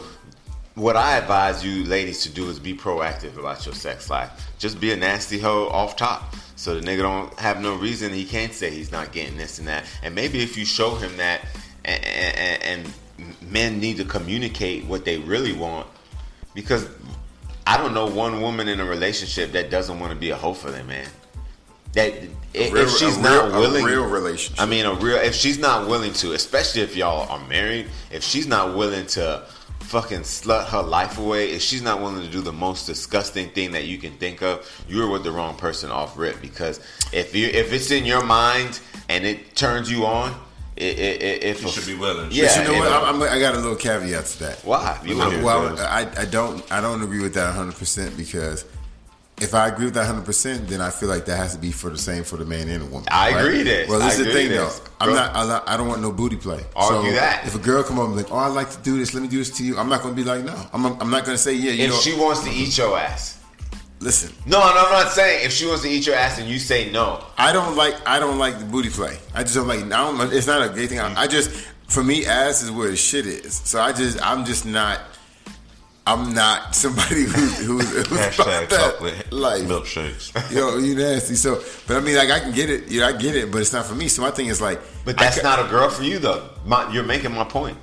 [0.75, 4.49] what I advise you ladies to do is be proactive about your sex life.
[4.57, 6.33] Just be a nasty hoe off top.
[6.55, 9.67] So the nigga don't have no reason he can't say he's not getting this and
[9.67, 9.83] that.
[10.01, 11.41] And maybe if you show him that
[11.83, 12.93] and, and, and
[13.51, 15.87] men need to communicate what they really want
[16.57, 16.89] because
[17.67, 20.55] I don't know one woman in a relationship that doesn't want to be a hoe
[20.55, 21.07] for them, man.
[21.93, 22.15] That
[22.51, 24.59] if, real- if she's not real- a willing, real relationship.
[24.59, 25.17] I mean, a real.
[25.17, 29.45] If she's not willing to, especially if y'all are married, if she's not willing to
[29.81, 33.73] fucking slut her life away, if she's not willing to do the most disgusting thing
[33.73, 36.41] that you can think of, you're with the wrong person off rip.
[36.41, 36.79] Because
[37.13, 40.33] if you if it's in your mind and it turns you on,
[40.77, 42.29] it, it, it, if You should be willing.
[42.31, 42.87] Yeah, but you know what?
[42.87, 44.59] if- I'm, I'm, I got a little caveat to that.
[44.63, 44.99] Why?
[45.03, 48.65] You Well, well, I, I don't I don't agree with that 100 percent because
[49.39, 51.71] if I agree with that 100 percent, then I feel like that has to be
[51.71, 53.07] for the same for the man and the woman.
[53.11, 53.45] I right?
[53.45, 53.87] agree that.
[53.87, 54.79] Well, this I is the thing this.
[54.79, 54.85] though.
[54.99, 55.69] I'm not, I'm not.
[55.69, 56.63] I don't want no booty play.
[56.75, 57.45] Argue so that.
[57.45, 59.13] If a girl come up and like, oh, I like to do this.
[59.13, 59.77] Let me do this to you.
[59.77, 60.55] I'm not going to be like, no.
[60.73, 61.71] I'm, I'm not going to say, yeah.
[61.71, 63.36] You if know, she wants to eat your ass.
[63.99, 64.33] Listen.
[64.45, 66.91] No, no, I'm not saying if she wants to eat your ass and you say
[66.91, 67.23] no.
[67.37, 69.17] I don't like I don't like the booty play.
[69.33, 69.83] I just don't like.
[69.83, 70.99] I don't, it's not a gay thing.
[70.99, 71.49] I, I just
[71.87, 73.53] for me, ass is where the shit is.
[73.53, 74.99] So I just I'm just not.
[76.05, 79.63] I'm not somebody who's who's, who's Hashtag about that chocolate life.
[79.63, 80.51] milkshakes.
[80.55, 81.35] Yo, you nasty.
[81.35, 82.89] So, but I mean, like I can get it.
[82.89, 84.07] Yeah, I get it, but it's not for me.
[84.07, 86.49] So my thing is like, But that's ca- not a girl for you though.
[86.65, 87.77] My, you're making my point.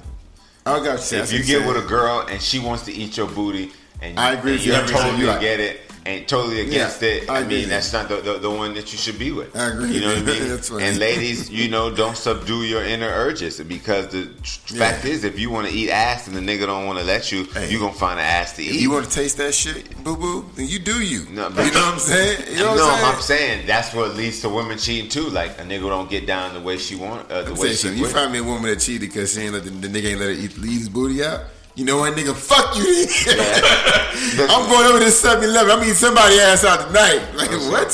[0.66, 1.18] Oh, I got you.
[1.18, 4.33] if you get with a girl and she wants to eat your booty and, I
[4.33, 5.18] agree and with you you're 100%.
[5.18, 5.40] You're right.
[5.42, 8.50] get it and totally against Yeah, it, I I, mean that's not the, the, the
[8.50, 9.56] one that you should be with.
[9.56, 9.92] I agree.
[9.92, 10.48] You know what I mean?
[10.48, 14.78] That's and ladies, you know, don't subdue your inner urges because the tr- Yeah.
[14.90, 17.32] fact is, if you want to eat ass and the nigga don't want to let
[17.32, 17.70] you, Hey.
[17.70, 18.80] you gonna find an ass to If eat.
[18.82, 21.26] you want to taste that shit, boo boo, then you do you.
[21.30, 22.40] No, but, you know what I'm saying?
[22.50, 23.66] You know what no, I'm I'm saying?
[23.66, 25.28] that's what leads to women cheating too.
[25.30, 27.74] Like a nigga don't get down the way she want, uh, the I'm way she
[27.76, 27.98] something.
[27.98, 30.20] You find me a woman that cheated because she ain't let the, the nigga ain't
[30.20, 31.44] let her eat, leave his booty out.
[31.76, 32.34] You know what, nigga?
[32.34, 32.84] Fuck you.
[34.48, 35.70] I'm going over to 7-Eleven.
[35.72, 37.20] I'm eating somebody ass out tonight.
[37.34, 37.90] Like what?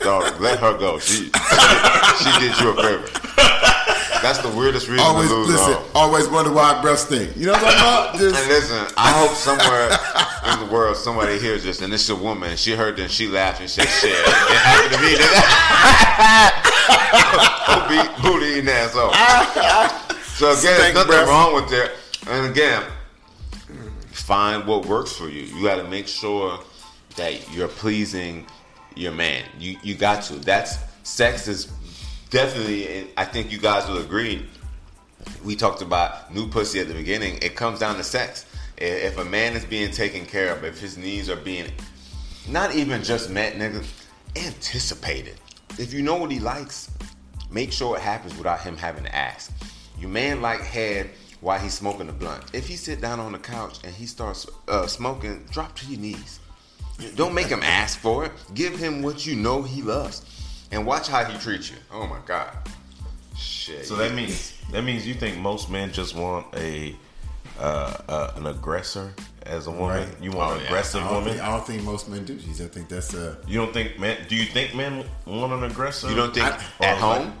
[0.00, 0.98] Dog, let her go.
[0.98, 1.24] She
[2.22, 3.08] she did you a favor.
[4.22, 5.76] That's the weirdest reason Always to lose listen.
[5.94, 7.36] Always wonder why breath stink.
[7.36, 8.20] You know what I'm talking about?
[8.20, 9.90] And Just, listen, I hope somewhere
[10.54, 12.56] in the world somebody hears this, and it's a woman.
[12.56, 15.42] She heard this, she laughed and said, "Shit, it happened to me." nigga."
[17.88, 19.12] Booty- Booty eating asshole.
[20.36, 21.28] So again, there's nothing breath.
[21.28, 21.90] wrong with that.
[22.28, 22.82] And again,
[24.28, 25.40] find what works for you.
[25.40, 26.60] You got to make sure
[27.16, 28.44] that you're pleasing
[28.94, 29.42] your man.
[29.58, 30.34] You you got to.
[30.34, 31.72] That's sex is
[32.28, 32.86] definitely.
[32.98, 34.46] and I think you guys will agree.
[35.42, 37.38] We talked about new pussy at the beginning.
[37.40, 38.44] It comes down to sex.
[38.76, 41.72] If a man is being taken care of, if his needs are being
[42.46, 43.82] not even just met, nigga,
[44.36, 45.36] anticipated.
[45.78, 46.90] If you know what he likes,
[47.50, 49.50] make sure it happens without him having to ask.
[49.98, 51.10] You man like head
[51.40, 52.42] while he's smoking a blunt.
[52.52, 56.00] If he sit down on the couch and he starts uh, smoking, drop to your
[56.00, 56.40] knees.
[57.14, 58.32] Don't make him ask for it.
[58.54, 60.22] Give him what you know he loves,
[60.72, 61.76] and watch how he treats you.
[61.92, 62.50] Oh my god,
[63.36, 63.86] shit.
[63.86, 66.96] So that means that means you think most men just want a
[67.60, 69.12] uh, uh, an aggressor
[69.44, 70.08] as a woman.
[70.08, 70.22] Right.
[70.22, 70.66] You want Oh, an yeah.
[70.66, 71.30] aggressive I woman.
[71.30, 72.36] think, I don't think most men do.
[72.36, 73.38] Jeez, I think that's a.
[73.46, 74.16] You don't think men?
[74.28, 76.08] Do you think men want an aggressor?
[76.08, 77.26] you don't think I- at home?
[77.26, 77.32] like-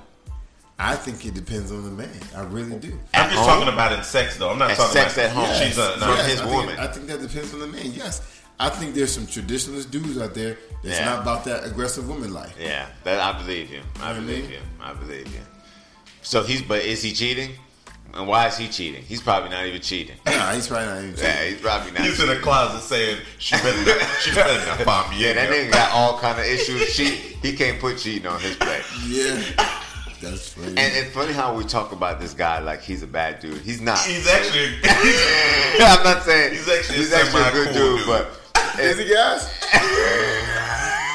[0.80, 2.08] I think it depends on the man.
[2.36, 2.98] I really do.
[3.14, 3.46] I'm just home?
[3.48, 4.50] talking about in sex though.
[4.50, 5.66] I'm not At talking sex about at home.
[5.66, 6.78] She's a, From no, his I think, woman.
[6.78, 7.90] I think that depends on the man.
[7.92, 11.04] Yes, I think there's some traditionalist dudes out there that's Yeah.
[11.06, 12.54] not about that aggressive woman life.
[12.60, 13.80] Yeah, that I believe you.
[14.00, 14.52] I You know I believe mean?
[14.52, 14.58] you.
[14.80, 15.40] I believe you.
[16.22, 17.50] So he's, but is he cheating?
[18.14, 19.02] And why is he cheating?
[19.02, 20.16] He's probably not even cheating.
[20.26, 21.14] Nah, he's probably not even.
[21.18, 22.00] Yeah, he's probably not.
[22.02, 22.40] He's in cheating.
[22.40, 25.24] a closet saying she better not, she better not find me.
[25.24, 26.88] Yeah, that there." nigga got all kind of issues.
[26.88, 27.06] She
[27.42, 28.82] He can't put cheating on his plate.
[29.06, 29.42] Yeah,
[30.20, 30.68] that's funny.
[30.68, 33.60] And it's funny how we talk about this guy like he's a bad dude.
[33.62, 33.98] He's not.
[34.00, 34.74] He's actually
[35.80, 38.06] I'm not saying He's actually a he's actually a good semi-cool dude, dude.
[38.06, 39.48] but is he guys?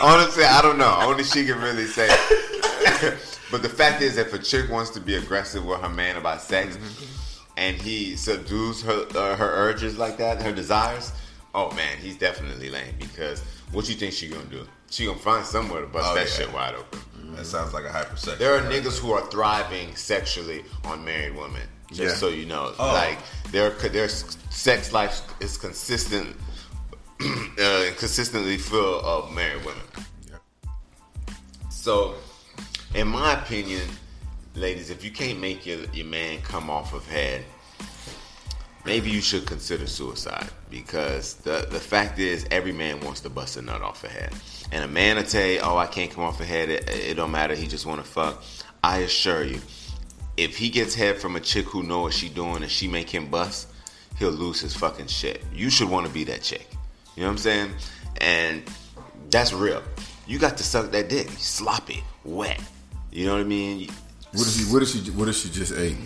[0.00, 0.96] honestly, I don't know.
[1.00, 2.08] Only she can really say.
[3.50, 6.42] but the fact is, if a chick wants to be aggressive with her man about
[6.42, 6.78] sex,
[7.56, 11.12] and he subdues her uh, her urges like that, her desires,
[11.54, 12.94] oh man, he's definitely lame.
[12.98, 14.66] Because what you think she gonna do?
[14.90, 16.32] She gonna find somewhere to bust Oh, that yeah.
[16.32, 17.00] shit wide open.
[17.36, 18.38] that sounds like a hypersexual.
[18.38, 21.62] There are niggas who are thriving sexually on married women.
[21.88, 22.14] Just Yeah.
[22.16, 22.86] so you know, Oh.
[22.92, 23.18] like
[23.52, 26.36] their their sex life is consistent,
[27.20, 29.82] uh, consistently full of married women.
[31.70, 32.14] So,
[32.94, 33.88] in my opinion,
[34.54, 37.44] ladies, if you can't make your your man come off of head,
[38.84, 43.56] maybe you should consider suicide because the the fact is every man wants to bust
[43.56, 44.32] a nut off a head,
[44.72, 46.68] and a man will tell you, "Oh, I can't come off a head.
[46.68, 47.54] It, it don't matter.
[47.54, 48.42] He just want to fuck."
[48.82, 49.60] I assure you,
[50.36, 53.10] if he gets head from a chick who know what she doing and she make
[53.10, 53.68] him bust,
[54.18, 55.44] he'll lose his fucking shit.
[55.52, 56.66] You should want to be that chick.
[57.14, 57.72] You know what I'm saying?
[58.18, 58.62] And
[59.30, 59.82] that's real.
[60.26, 62.60] You got to suck that dick, sloppy, wet.
[63.10, 63.90] You know what I mean?
[64.32, 64.64] What if she?
[64.72, 65.10] What if she?
[65.10, 65.96] What if she just ate?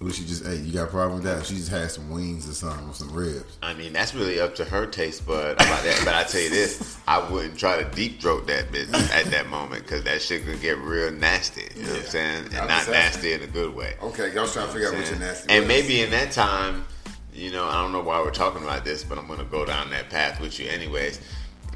[0.00, 0.60] What she just ate?
[0.62, 1.44] You got a problem with that?
[1.44, 3.58] She just had some wings or something or some ribs.
[3.62, 6.00] I mean, that's really up to her taste bud about that.
[6.06, 9.50] But I tell you this, I wouldn't try to deep throat that bitch at that
[9.50, 11.68] moment because that shit could get real nasty.
[11.76, 12.44] You know what I'm saying?
[12.46, 13.92] And I'm not nasty in a good way.
[14.02, 15.52] Okay, y'all trying to figure out which your nasty.
[15.52, 15.68] And was.
[15.68, 16.86] maybe in that time,
[17.34, 19.90] you know, I don't know why we're talking about this, but I'm gonna go down
[19.90, 21.20] that path with you anyways.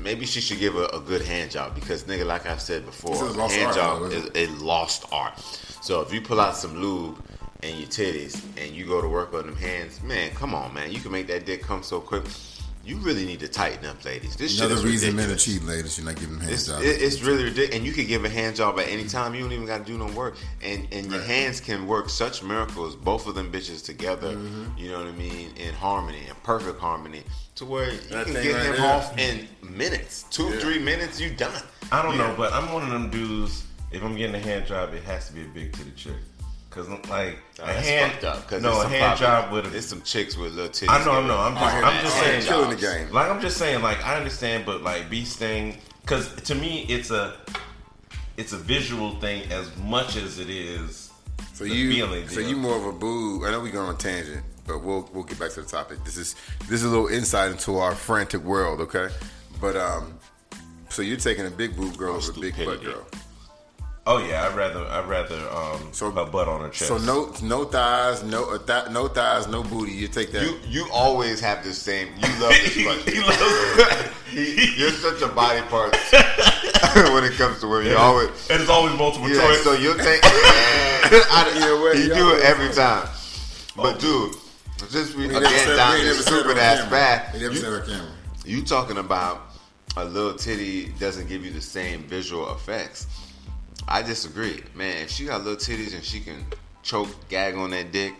[0.00, 3.12] Maybe she should give a, a good hand job because nigga, like I've said before,
[3.12, 5.38] It's a lost hand art, job though, is a lost art.
[5.82, 7.22] So if you pull out some lube
[7.64, 10.92] and your titties and you go to work on them hands, man, come on, man,
[10.92, 12.24] you can make that dick come so quick.
[12.87, 14.37] You really need to tighten up, ladies.
[14.37, 15.96] This another shit is reason men are cheating, ladies.
[15.96, 16.85] You're not giving them hand It's, jobs.
[16.85, 19.35] it- it's really ridiculous, and you can give a hand job at any time.
[19.35, 22.42] You don't even got to do no work, and and your hands can work such
[22.42, 22.94] miracles.
[22.94, 24.77] Both of them bitches together, Mm-hmm.
[24.77, 27.22] you know what I mean, in harmony, in perfect harmony,
[27.55, 28.85] to where you That can get right him there.
[28.96, 30.61] off in minutes, two Yeah.
[30.61, 31.62] three minutes, you done.
[31.90, 32.27] I don't Yeah.
[32.29, 33.62] know, but I'm one of them dudes.
[33.92, 36.16] If I'm getting a hand job, it has to be a big titty chick.
[36.74, 38.48] Cause like Oh, a that's hand, fucked up.
[38.48, 40.88] Cause no, there's a hand probably- job with a it's some chicks with little titties.
[40.90, 41.38] I know, I know.
[41.38, 43.12] I'm just, I'm just hand saying, killing the game.
[43.12, 47.12] Like I'm just saying, like I understand, but like bee sting, because to me it's
[47.12, 47.34] a,
[48.37, 51.12] it's a visual thing as much as it is.
[51.52, 52.48] So the you, feeling so deal.
[52.50, 53.46] you more of a boo.
[53.46, 56.02] I know we going on a tangent, but we'll we'll get back to the topic.
[56.04, 56.34] This is
[56.68, 59.08] this is a little insight into our frantic world, okay?
[59.60, 60.18] But um,
[60.88, 63.06] so you're taking a big boob girl over a big butt girl.
[64.06, 66.88] Oh yeah, I'd rather I'd rather um So- a butt on her chest.
[66.88, 69.92] So no no thighs, no uh, th- no thighs, no booty.
[69.92, 70.42] You take that.
[70.42, 72.08] You you always have the same.
[72.16, 73.14] You love this he, question.
[73.14, 75.96] he loves He- You're such a body part
[77.14, 77.92] when it comes to women.
[77.92, 79.62] You always and it's always multiple Yeah, choice.
[79.64, 80.20] so you'll take.
[80.22, 82.74] I, Either way, you y'all do it every it.
[82.74, 83.09] time.
[83.76, 84.34] But dude,
[84.88, 86.90] since we We never again down we this never said it stupid ass camera.
[86.98, 88.12] path, We never you, said it on camera.
[88.44, 89.40] you talking about
[89.96, 93.07] a little titty doesn't give you the same visual effects.
[93.89, 95.03] I disagree, man.
[95.03, 96.45] If she got little titties and she can
[96.82, 98.14] choke, gag on that dick,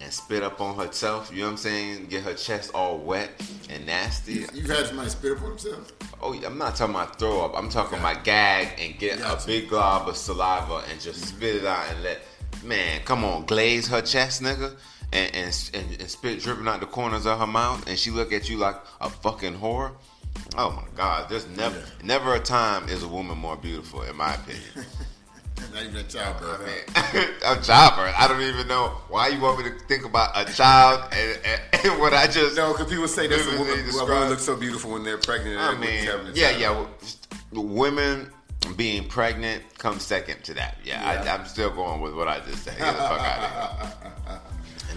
[0.00, 2.06] and spit up on herself, you know what I'm saying?
[2.06, 3.30] Get her chest all wet
[3.68, 4.32] and nasty.
[4.34, 5.92] You, you've had somebody spit up on themselves.
[6.20, 7.56] Oh, yeah, I'm not talking about throw up.
[7.56, 9.44] I'm talking about gag and get Gotcha.
[9.44, 11.36] a big glob of saliva and just mm-hmm.
[11.36, 12.20] spit it out and let.
[12.64, 14.74] Man, come on, glaze her chest, nigga,
[15.12, 18.32] and and, and, and spit dripping out the corners of her mouth, and she look
[18.32, 19.92] at you like a fucking whore.
[20.56, 24.34] Oh my God, there's never never a time is a woman more beautiful, in my
[24.34, 24.64] opinion.
[25.74, 26.60] Not even a childbirth.
[27.44, 28.14] a childbirth.
[28.16, 31.60] I don't even know why you want me to think about a child and, and,
[31.84, 32.56] and what I just.
[32.56, 34.10] No, because people say that's a woman, well, described.
[34.10, 35.58] women look so beautiful when they're pregnant.
[35.58, 36.60] I mean, yeah, child.
[36.60, 36.70] yeah.
[36.70, 36.88] well,
[37.52, 38.30] Women
[38.76, 40.76] being pregnant comes second to that.
[40.84, 41.32] Yeah, Yeah.
[41.32, 42.78] I, I'm still going with what I just said.
[42.78, 44.40] Get the fuck out of here.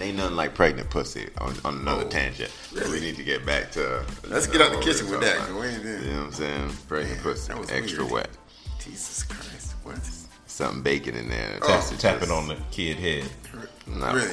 [0.02, 2.49] And ain't nothing like pregnant pussy on, on another Oh, tangent.
[2.74, 2.89] really?
[2.89, 4.04] We need to get back to.
[4.28, 6.02] Let's you get out the what kitchen with that, talking 'cause we ain't about.
[6.04, 6.78] You know what I'm saying?
[6.88, 8.12] Pregnant Man, pussy, that was extra weird.
[8.14, 8.30] wet.
[8.84, 9.74] Jesus Christ.
[9.84, 9.99] What?
[10.47, 11.60] Something bacon in there.
[11.62, 13.30] Oh, That's Tap just- it on the kid head.
[13.86, 14.32] No, Really?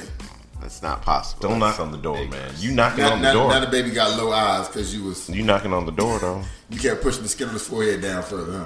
[0.59, 1.49] That's not possible.
[1.49, 2.31] Don't That's knock on the door, big.
[2.31, 2.51] man.
[2.57, 3.49] You knocking Now, on the now, door.
[3.51, 6.41] now the baby got low eyes because you was you knocking on the door though.
[6.71, 8.65] you kept pushing the skin on his forehead down further, huh?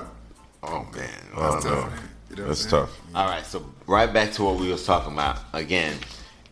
[0.72, 1.10] Oh man.
[1.36, 1.72] Oh, That's no.
[1.76, 2.10] tough, man.
[2.30, 3.00] You know That's I'm tough.
[3.14, 5.38] All right, so right back to what we was talking about.
[5.54, 5.96] Again,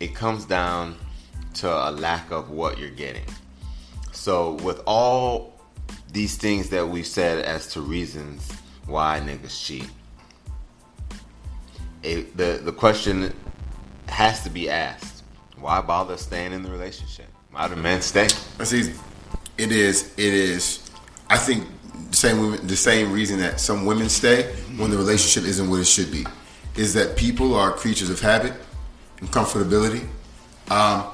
[0.02, 0.96] it comes down
[1.54, 3.26] to a lack of what you're getting.
[4.12, 5.54] So with all
[6.12, 8.52] these things that we've said as to reasons
[8.88, 9.88] why niggas cheat,
[12.02, 13.32] it, the the question
[14.08, 15.24] has to be asked:
[15.60, 17.28] Why bother staying in the relationship?
[17.52, 18.28] Why do men stay?
[18.58, 18.96] That's easy.
[19.60, 20.14] It is.
[20.18, 20.90] It is.
[21.30, 21.68] I think
[22.10, 25.80] the same women, the same reason that some women stay when the relationship isn't what
[25.80, 26.26] it should be,
[26.76, 28.54] is that people are creatures of habit
[29.22, 30.06] and comfortability.
[30.70, 31.06] Um,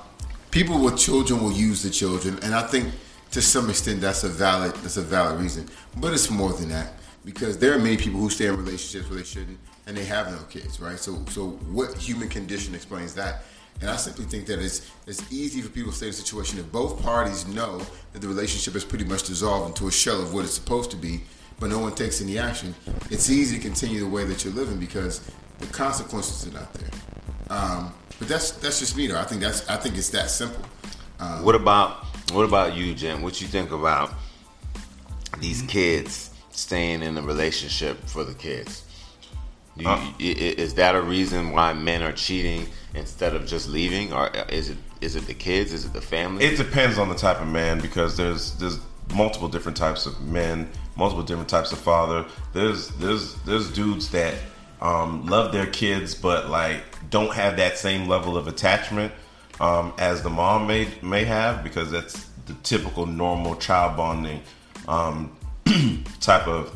[0.51, 2.93] people with children will use the children, and I think
[3.31, 5.67] to some extent that's a valid that's a valid reason.
[5.97, 6.93] But it's more than that
[7.25, 10.31] because there are many people who stay in relationships where they shouldn't, and they have
[10.31, 10.97] no kids, right?
[10.97, 13.43] So, so what human condition explains that?
[13.81, 16.57] And I simply think that it's it's easy for people to stay in a situation
[16.57, 17.81] if both parties know
[18.13, 20.97] that the relationship is pretty much dissolved into a shell of what it's supposed to
[20.97, 21.21] be,
[21.59, 22.73] but no one takes any action.
[23.11, 25.29] It's easy to continue the way that you're living because
[25.59, 26.89] the consequences are not there.
[27.49, 29.19] Um, but that's that's just me though.
[29.19, 30.63] I think that's I think it's that simple.
[31.41, 33.21] What about what about you, Jen?
[33.21, 34.13] What you think about
[35.39, 38.83] these kids staying in a relationship for the kids?
[39.75, 39.95] You, Uh.
[39.97, 44.29] i- i- is that a reason why men are cheating instead of just leaving, or
[44.49, 45.71] is it is it the kids?
[45.71, 46.43] Is it the family?
[46.43, 48.79] It depends on the type of man because there's there's
[49.13, 52.25] multiple different types of men, multiple different types of father.
[52.53, 54.33] There's there's there's dudes that
[54.81, 59.11] um, love their kids but like don't have that same level of attachment
[59.59, 64.41] um, as the mom may may have because that's the typical normal child bonding
[64.87, 65.35] um,
[66.21, 66.73] type of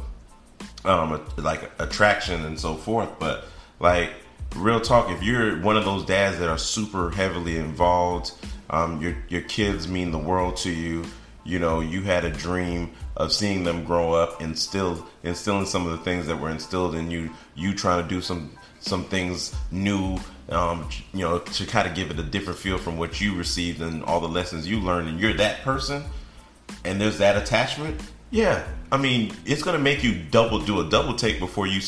[0.85, 3.09] um, like attraction and so forth.
[3.19, 3.45] But
[3.79, 4.11] like
[4.55, 8.33] real talk, if you're one of those dads that are super heavily involved,
[8.69, 11.05] um, your your kids mean the world to you.
[11.43, 15.91] You know, you had a dream of seeing them grow up, instill instilling some of
[15.91, 17.31] the things that were instilled in you.
[17.55, 20.17] You trying to do some some things new.
[20.49, 23.81] Um, you know, to kind of give it a different feel from what you received
[23.81, 26.03] and all the lessons you learned, and you're that person
[26.83, 31.15] and there's that attachment, yeah, I mean, it's gonna make you double do a double
[31.15, 31.81] take before you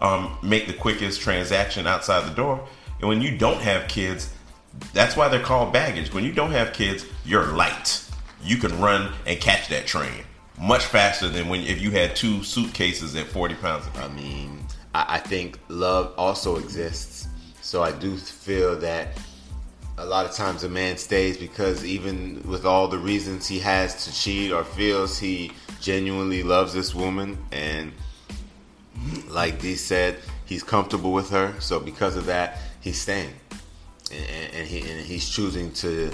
[0.00, 2.66] um, make the quickest transaction outside the door.
[3.00, 4.32] And when you don't have kids,
[4.92, 6.12] that's why they're called baggage.
[6.12, 8.06] When you don't have kids, you're light.
[8.42, 10.24] You can run and catch that train
[10.60, 13.86] much faster than when if you had two suitcases at 40 pounds.
[13.96, 14.64] I mean,
[14.94, 17.28] I, I think love also exists.
[17.62, 19.08] So I do feel that
[19.98, 24.04] a lot of times a man stays because even with all the reasons he has
[24.04, 27.92] to cheat or feels he genuinely loves this woman and
[29.28, 30.16] like Dee said,
[30.46, 31.54] he's comfortable with her.
[31.60, 33.32] So because of that, he's staying,
[34.12, 36.10] and, and he and he's choosing to,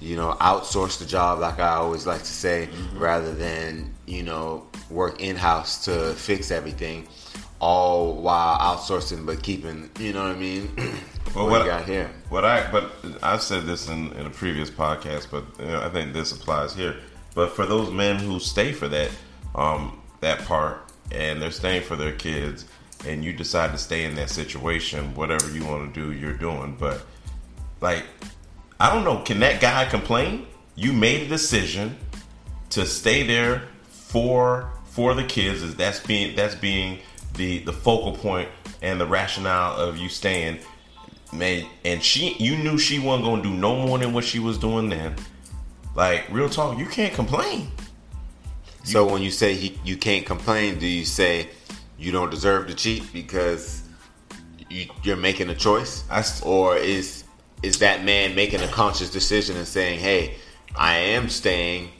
[0.00, 4.66] you know, outsource the job, like I always like to say, rather than you know
[4.90, 7.06] work in house to fix everything,
[7.60, 10.70] all while outsourcing but keeping, you know what I mean?
[11.32, 12.10] Well, what, what- you got here?
[12.28, 12.90] What I but
[13.22, 16.74] I've said this in, in a previous podcast, but you know, I think this applies
[16.74, 16.96] here.
[17.36, 19.10] But for those men who stay for that
[19.54, 22.64] um, that part and they're staying for their kids,
[23.06, 26.76] and you decide to stay in that situation, whatever you want to do, you're doing.
[26.78, 27.06] But
[27.80, 28.04] like,
[28.80, 30.46] I don't know, can that guy complain?
[30.74, 31.96] You made a decision
[32.70, 35.62] to stay there for for the kids.
[35.62, 36.98] Is that's being that's being
[37.36, 38.48] the the focal point
[38.82, 40.58] and the rationale of you staying
[41.32, 44.58] man, and she, you knew she wasn't gonna do no more than what she was
[44.58, 45.14] doing then.
[45.94, 47.70] Like real talk, you can't complain.
[48.84, 51.48] So when you say he, you can't complain, do you say
[51.98, 53.82] you don't deserve to cheat because
[54.70, 57.19] you, you're making a choice, I or is
[57.62, 60.36] is that man making a conscious decision and saying, "Hey,
[60.76, 61.90] I am staying,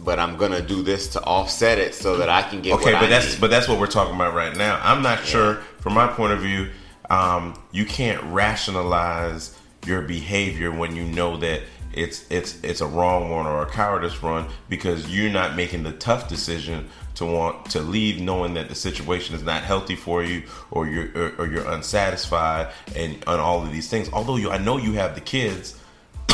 [0.00, 3.04] but I'm gonna do this to offset it so that I can get Okay, but
[3.04, 4.80] I that's need." but that's what we're talking about right now.
[4.82, 6.68] I'm not sure, from my point of view,
[7.10, 9.56] um, you can't rationalize
[9.86, 11.62] your behavior when you know that
[11.92, 15.92] it's it's it's a wrong one or a cowardice run because you're not making the
[15.92, 20.42] tough decision to want to leave knowing that the situation is not healthy for you
[20.70, 24.58] or you're or, or you're unsatisfied and on all of these things although you I
[24.58, 25.80] know you have the kids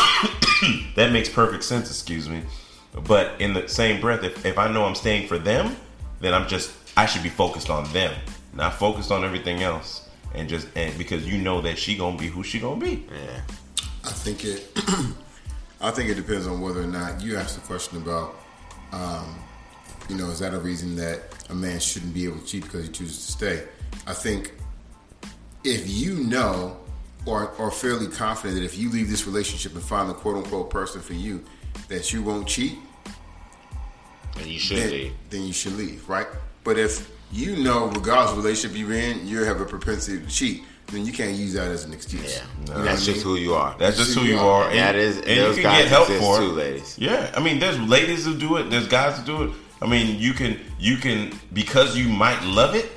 [0.97, 2.43] that makes perfect sense excuse me
[3.07, 5.77] but in the same breath if, if I know I'm staying for them
[6.21, 8.15] then I'm just I should be focused on them
[8.53, 12.27] not focused on everything else and just and because you know that she gonna be
[12.27, 13.41] who she gonna be Yeah.
[14.05, 14.67] I think it.
[15.83, 18.37] I think it depends on whether or not you asked the question about,
[18.93, 19.35] um,
[20.09, 22.87] you know, is that a reason that a man shouldn't be able to cheat because
[22.87, 23.65] he chooses to stay?
[24.07, 24.53] I think
[25.65, 26.77] if you know
[27.27, 30.71] or are fairly confident that if you leave this relationship and find the quote unquote
[30.71, 31.45] person for you,
[31.89, 32.79] that you won't cheat,
[34.37, 35.13] And you should then, leave.
[35.31, 36.27] then you should leave, right?
[36.65, 40.27] But if you know, regardless of the relationship you're in, you have a propensity to
[40.31, 40.63] cheat,
[40.93, 42.37] then you can't use that as an excuse.
[42.37, 42.45] Yeah.
[42.69, 43.37] You know That's just mean?
[43.37, 43.75] who you are.
[43.79, 44.69] That's just who you are.
[44.69, 46.57] And, That is- and those you can guys get help for too, it.
[46.65, 46.97] ladies.
[46.99, 48.71] Yeah, I mean, there's ladies who do it.
[48.71, 49.51] There's guys who do it.
[49.81, 52.93] I mean, you can you can because you might love it,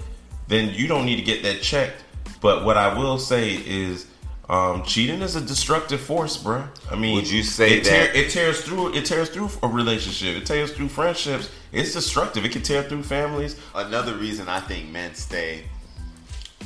[0.47, 2.03] then you don't need to get that checked.
[2.41, 4.05] But what I will say is,
[4.49, 6.63] um, cheating is a destructive force, bro.
[6.91, 9.67] I mean, Would you say it, tear, that- it tears through it tears through a
[9.67, 10.35] relationship?
[10.37, 11.49] It tears through friendships.
[11.71, 12.45] It's destructive.
[12.45, 13.55] It can tear through families.
[13.73, 15.63] Another reason I think men stay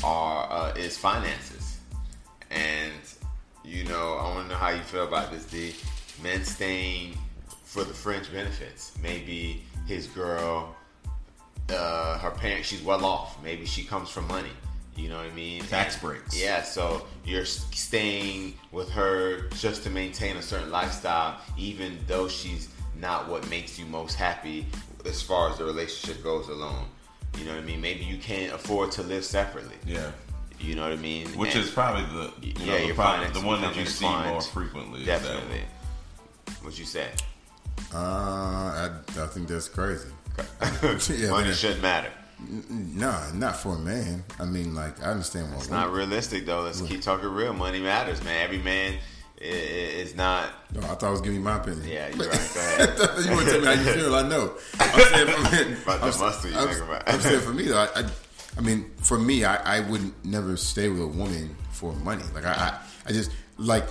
[0.04, 1.78] are uh, is finances,
[2.50, 2.94] and
[3.64, 5.46] you know I want to know how you feel about this.
[5.46, 5.74] D
[6.22, 7.18] men staying
[7.64, 8.94] for the fringe benefits.
[9.02, 10.76] Maybe his girl,
[11.70, 13.42] uh, her parents, she's well off.
[13.44, 14.50] Maybe she comes from money.
[14.96, 15.62] You know what I mean?
[15.64, 16.38] Tax breaks.
[16.38, 22.68] Yeah, so you're staying with her just to maintain a certain lifestyle, even though she's
[23.00, 24.66] not what makes you most happy
[25.06, 26.86] as far as the relationship goes alone.
[27.40, 27.80] You know what I mean?
[27.82, 29.76] Maybe you can't afford to live separately.
[29.88, 30.12] Yeah.
[30.60, 31.28] You know what I mean?
[31.38, 33.86] Which And- is probably the you yeah, know, the, your problem- the one that you
[33.86, 34.30] see entwined.
[34.32, 35.06] more frequently.
[35.06, 35.62] Definitely.
[36.62, 37.08] What you say?
[37.94, 40.10] Uh, I, I think that's crazy.
[41.18, 41.54] Yeah, Money man.
[41.54, 42.12] shouldn't matter.
[42.70, 44.24] Nah, not for a man.
[44.40, 45.60] I mean, like, I understand what.
[45.60, 46.62] It's not realistic though.
[46.62, 47.52] Let's keep talking real.
[47.54, 48.44] Money matters, man.
[48.46, 48.96] Every man
[49.42, 49.48] i- i-
[50.04, 50.50] is not.
[50.74, 51.88] No, I thought I was giving you my opinion.
[51.88, 52.52] Yeah, you're right.
[52.54, 53.26] Go ahead.
[53.26, 54.16] you want to tell me how you feel?
[54.16, 54.54] I know.
[54.80, 57.04] I'm saying for, the I'm, you I'm, about.
[57.10, 57.78] I'm saying for me though.
[57.80, 58.04] I, I,
[58.58, 62.24] I mean, for me, I, I wouldn't never stay with a woman for money.
[62.34, 63.86] Like I, I, I just like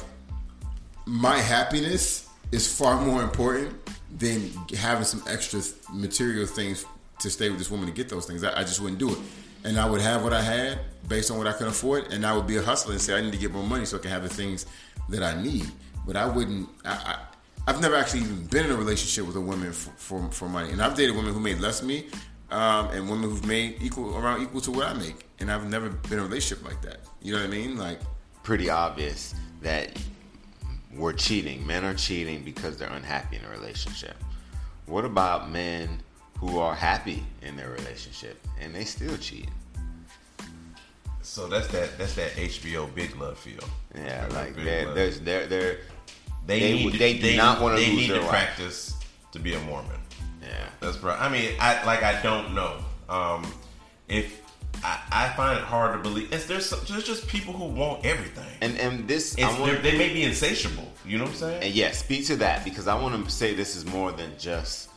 [1.06, 3.74] my happiness is far more important
[4.18, 5.60] than having some extra
[5.92, 6.84] material things
[7.20, 8.44] to stay with this woman to get those things.
[8.44, 9.18] I, I just wouldn't do it.
[9.64, 12.34] And I would have what I had based on what I could afford, and I
[12.34, 14.10] would be a hustler and say I need to get more money so I can
[14.10, 14.66] have the things
[15.08, 15.66] that I need.
[16.06, 16.68] But I wouldn't.
[16.84, 17.18] I, I,
[17.66, 20.70] I've never actually even been in a relationship with a woman for, for, for money,
[20.70, 22.06] and I've dated women who made less me,
[22.50, 25.90] um, and women who've made equal around equal to what I make, and I've never
[25.90, 27.00] been in a relationship like that.
[27.20, 27.76] You know what I mean?
[27.76, 28.00] Like,
[28.48, 29.90] Pretty obvious that
[30.94, 31.66] we're cheating.
[31.66, 34.16] Men are cheating because they're unhappy in a relationship.
[34.86, 36.00] What about men
[36.38, 39.48] who are happy in their relationship and they still cheat?
[41.22, 43.60] So that's that that's that HBO Big Love feel.
[43.94, 45.78] Yeah, like they're, there's they're, they're
[46.46, 48.94] they, they need to, they do not wanna lose need their to practice
[49.32, 50.00] to be a Mormon.
[50.42, 50.68] yeah.
[50.80, 51.20] That's right.
[51.20, 52.78] I mean, I like I don't know.
[53.08, 53.46] Um,
[54.08, 54.40] if
[54.82, 58.48] I, I find it hard to believe, it's, there's there's just people who want everything.
[58.60, 60.90] And and this want they're- they may be insatiable.
[61.04, 61.62] You know what I'm saying?
[61.62, 64.88] And yeah, speak to that because I want to say this is more than just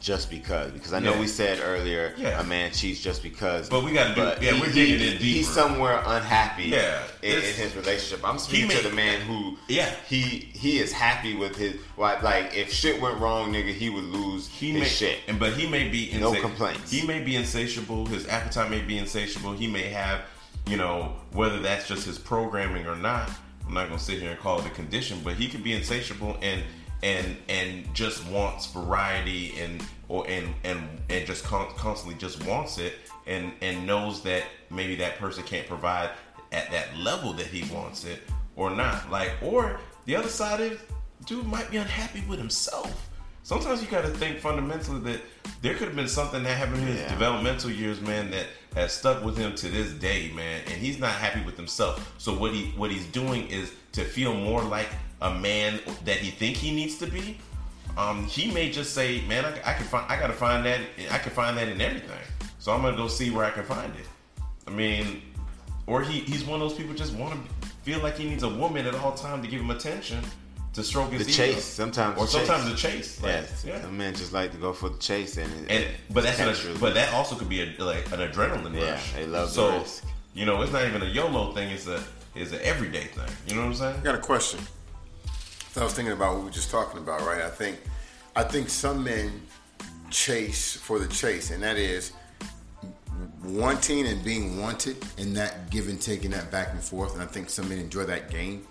[0.00, 0.72] just because.
[0.72, 1.20] Because I know Yeah.
[1.20, 2.40] we said earlier Yeah.
[2.40, 3.68] a man cheats just because.
[3.68, 6.64] But we gotta do- but yeah, he- we're digging in He's somewhere unhappy.
[6.64, 8.26] Yeah, in, in his relationship.
[8.26, 9.58] I'm speaking may- to the man who.
[9.68, 9.90] Yeah.
[10.08, 11.76] He he is happy with his.
[11.98, 15.18] Like, like if shit went wrong, nigga, he would lose he his may, shit.
[15.28, 16.90] and but he may be No complaints.
[16.90, 18.06] He may be insatiable.
[18.06, 19.52] His appetite may be insatiable.
[19.52, 20.22] He may have,
[20.66, 23.30] you know, whether that's just his programming or not.
[23.66, 26.36] I'm not gonna sit here and call it a condition, but he could be insatiable
[26.42, 26.62] and
[27.02, 32.78] and and just wants variety and or and and and just con- constantly just wants
[32.78, 32.94] it
[33.26, 36.10] and and knows that maybe that person can't provide
[36.52, 38.20] at that level that he wants it
[38.56, 39.10] or not.
[39.10, 40.78] Like or the other side is
[41.26, 43.06] dude might be unhappy with himself.
[43.42, 45.20] Sometimes you got to think fundamentally that
[45.62, 47.08] there could have been something that happened in his Yeah.
[47.08, 51.12] developmental years, man, that has stuck with him to this day, man, and he's not
[51.12, 52.14] happy with himself.
[52.18, 54.88] So what he what he's doing is to feel more like
[55.22, 57.38] a man that he think he needs to be.
[57.96, 60.80] Um, he may just say, "Man, I, I can find, I got to find that,
[61.10, 62.18] I can find that in everything."
[62.58, 64.06] So I'm gonna go see where I can find it.
[64.66, 65.22] I mean,
[65.86, 68.48] or he he's one of those people just want to feel like he needs a
[68.48, 70.22] woman at all time to give him attention,
[70.74, 71.54] to stroke his The ego.
[71.54, 72.46] chase, sometimes or the chase.
[72.46, 73.22] sometimes the chase.
[73.22, 73.80] Like, Yes, yeah.
[73.82, 76.74] some men just like to go for the chase, and, it- And but that's naturally.
[76.74, 79.12] an, but that also could be a, like an adrenaline Yeah, rush.
[79.14, 80.04] they love the so, risk.
[80.34, 81.70] You know, it's not even a YOLO thing.
[81.70, 82.00] It's a
[82.36, 83.24] it's an everyday thing.
[83.48, 83.96] You know what I'm saying?
[83.96, 84.60] I got a question.
[85.76, 87.42] I was thinking about what we were just talking about, right?
[87.42, 87.78] I think,
[88.34, 89.42] I think some men
[90.10, 92.12] chase for the chase, and that is
[93.44, 97.14] wanting and being wanted, and that give and take and that back and forth.
[97.14, 98.66] And I think some men enjoy that game.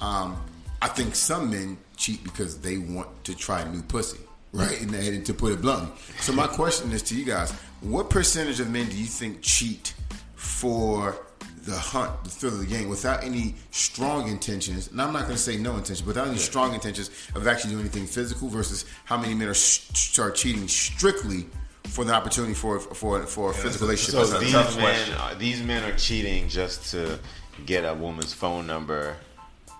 [0.00, 0.36] Um,
[0.82, 4.18] I think some men cheat because they want to try new pussy,
[4.52, 4.80] right?
[4.82, 5.90] And, and to put it bluntly.
[6.20, 9.94] So my question is to you guys: What percentage of men do you think cheat
[10.34, 11.16] for
[11.64, 14.88] the hunt, the thrill of the game, without any strong intentions?
[14.88, 17.70] And I'm not going to say no intention, but without any strong intentions of actually
[17.70, 18.48] doing anything physical.
[18.48, 21.46] Versus how many men are start cheating strictly
[21.84, 24.24] for the opportunity for for for a physical relationship.
[24.24, 27.18] So That's these men, are, these men are cheating just to
[27.66, 29.16] get a woman's phone number.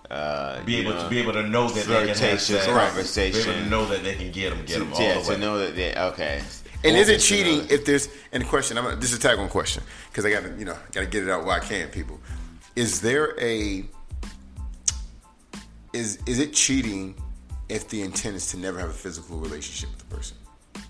[0.09, 2.65] Uh, Be able know, to be able to know that they can have flirtatious sex.
[2.67, 3.43] conversation.
[3.43, 5.35] Be able to know that they can get them, get them all yeah, the way.
[5.35, 6.41] to know that they okay.
[6.83, 7.71] And is it cheating it.
[7.71, 8.77] if there's and the question?
[8.77, 11.01] I'm gonna, this is a tag on question because I got to you know got
[11.01, 11.87] to get it out while I can.
[11.89, 12.19] People,
[12.75, 13.85] is there a
[15.93, 17.15] is is it cheating
[17.69, 20.37] if the intent is to never have a physical relationship with the person?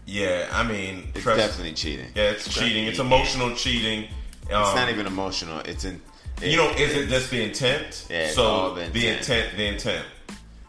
[0.08, 2.08] yeah, I mean, It's trust- definitely cheating.
[2.16, 2.86] Yeah, it's cheating.
[2.86, 4.06] It's emotional cheating.
[4.52, 5.60] Um, It's not even emotional.
[5.60, 6.02] It's in.
[6.42, 8.08] You know, is it just the intent?
[8.10, 9.20] Yeah, it's so all the the intent.
[9.20, 10.06] intent, the intent.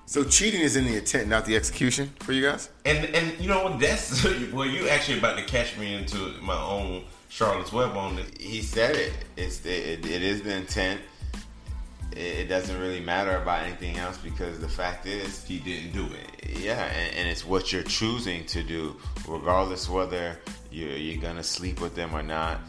[0.09, 2.71] So cheating is in the intent, not the execution for you guys.
[2.85, 3.81] And and you know what?
[3.81, 8.31] That's well, you actually about to catch me into my own Charlotte's Web on this.
[8.39, 9.13] He said it.
[9.37, 11.01] It's the, it, it is the intent.
[12.13, 16.07] It, it doesn't really matter about anything else because the fact is, He didn't do
[16.07, 16.57] it.
[16.61, 18.97] yeah, and, and it's what you're choosing to do,
[19.27, 20.39] regardless whether
[20.71, 22.61] you're, you're gonna sleep with them or not.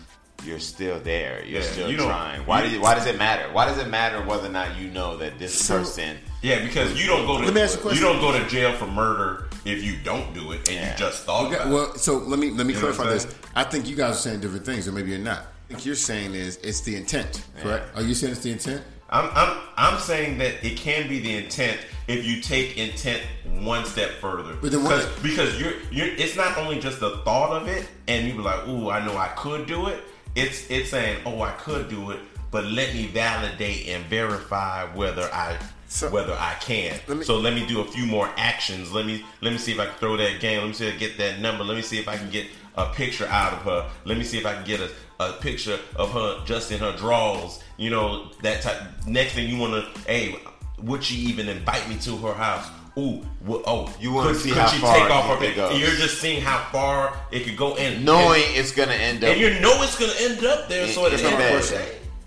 [0.44, 1.44] You're still there.
[1.46, 2.42] You're Yeah, still you don't- trying.
[2.48, 3.48] Why do you, Why does it matter?
[3.54, 6.18] Why does it matter whether or not you know that this So- person?
[6.42, 8.04] Yeah, because you don't go to Let me ask you a question.
[8.06, 10.92] you don't go to jail for murder if you don't do it and Yeah.
[10.92, 11.74] you just thought Okay, about it.
[11.74, 13.24] well, so let me let me You know what clarify I'm this.
[13.24, 13.36] saying?
[13.56, 15.40] I think you guys are saying different things, or maybe you're not.
[15.40, 17.96] I think you're saying is it's the intent, correct?
[17.98, 18.84] Are you saying it's the intent?
[19.10, 23.22] I'm, I'm I'm saying that it can be the intent if you take intent
[23.62, 24.54] one step further.
[24.62, 27.88] But then because, what- because you're you're it's not only just the thought of it
[28.08, 30.04] and you be like, ooh, I know I could do it.
[30.36, 32.20] It's it's saying, oh, I could do it,
[32.52, 35.58] but let me validate and verify whether I
[35.88, 37.00] So- whether I can.
[37.08, 38.92] Let me- so let me do a few more actions.
[38.92, 40.60] Let me let me see if I can throw that game.
[40.60, 41.64] Let me see if I get that number.
[41.64, 43.90] Let me see if I can get a picture out of her.
[44.06, 46.92] Let me see if I can get a, a picture of her just in her
[46.96, 47.60] drawers.
[47.78, 50.36] You know, that type next thing you wanna hey,
[50.82, 52.68] would she even invite me to her house?
[52.98, 55.48] Ooh, wh- oh, You wanna could, see could how she far take off her it
[55.50, 55.80] pic- goes.
[55.80, 59.30] You're just seeing how far it could go and Knowing it's gonna end up.
[59.32, 60.88] and, and you know it's gonna end up there.
[60.88, 61.52] So In- it's in not bed.
[61.52, 61.82] question.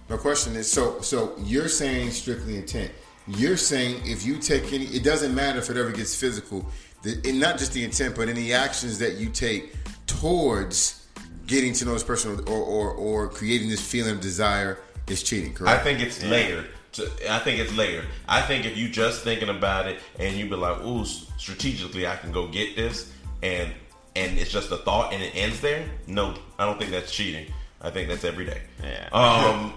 [0.09, 2.91] My question is so so you're saying strictly intent.
[3.37, 6.66] You're saying if you take any, it doesn't matter if it ever gets physical.
[7.03, 9.74] The, and not just the intent, but any actions that you take
[10.07, 11.07] towards
[11.47, 14.78] getting to know this person or or, or creating this feeling of desire
[15.09, 15.57] is cheating.
[15.66, 16.68] I think it's layered.
[16.93, 18.07] To, I think it's layered.
[18.28, 22.16] I think if you just thinking about it and you be like, "Ooh, strategically, I
[22.16, 23.12] can go get this,"
[23.43, 23.72] and
[24.16, 25.89] and it's just a thought and it ends there.
[26.07, 27.47] No, I don't think that's cheating.
[27.81, 28.62] I think that's every day.
[28.83, 29.09] Yeah.
[29.12, 29.72] Um,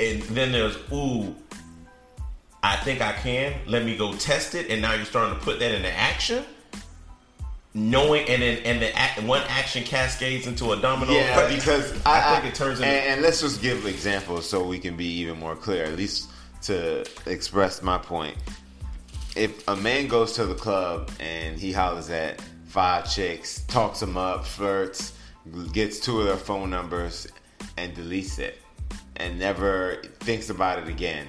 [0.00, 1.34] and then there's, "Ooh,
[2.62, 3.54] I think I can.
[3.66, 6.44] Let me go test it." And now you're starting to put that into action.
[7.74, 11.12] Knowing and then and the act, one action cascades into a domino.
[11.12, 11.54] Yeah, effect.
[11.54, 14.78] because I, I, think it turns into And, and let's just give examples so we
[14.78, 16.30] can be even more clear, at least
[16.62, 18.36] to express my point.
[19.36, 24.16] If a man goes to the club and he hollers at five chicks, talks them
[24.16, 25.12] up, flirts,
[25.72, 27.28] gets two of their phone numbers,
[27.76, 28.58] and deletes it,
[29.16, 31.28] and never thinks about it again.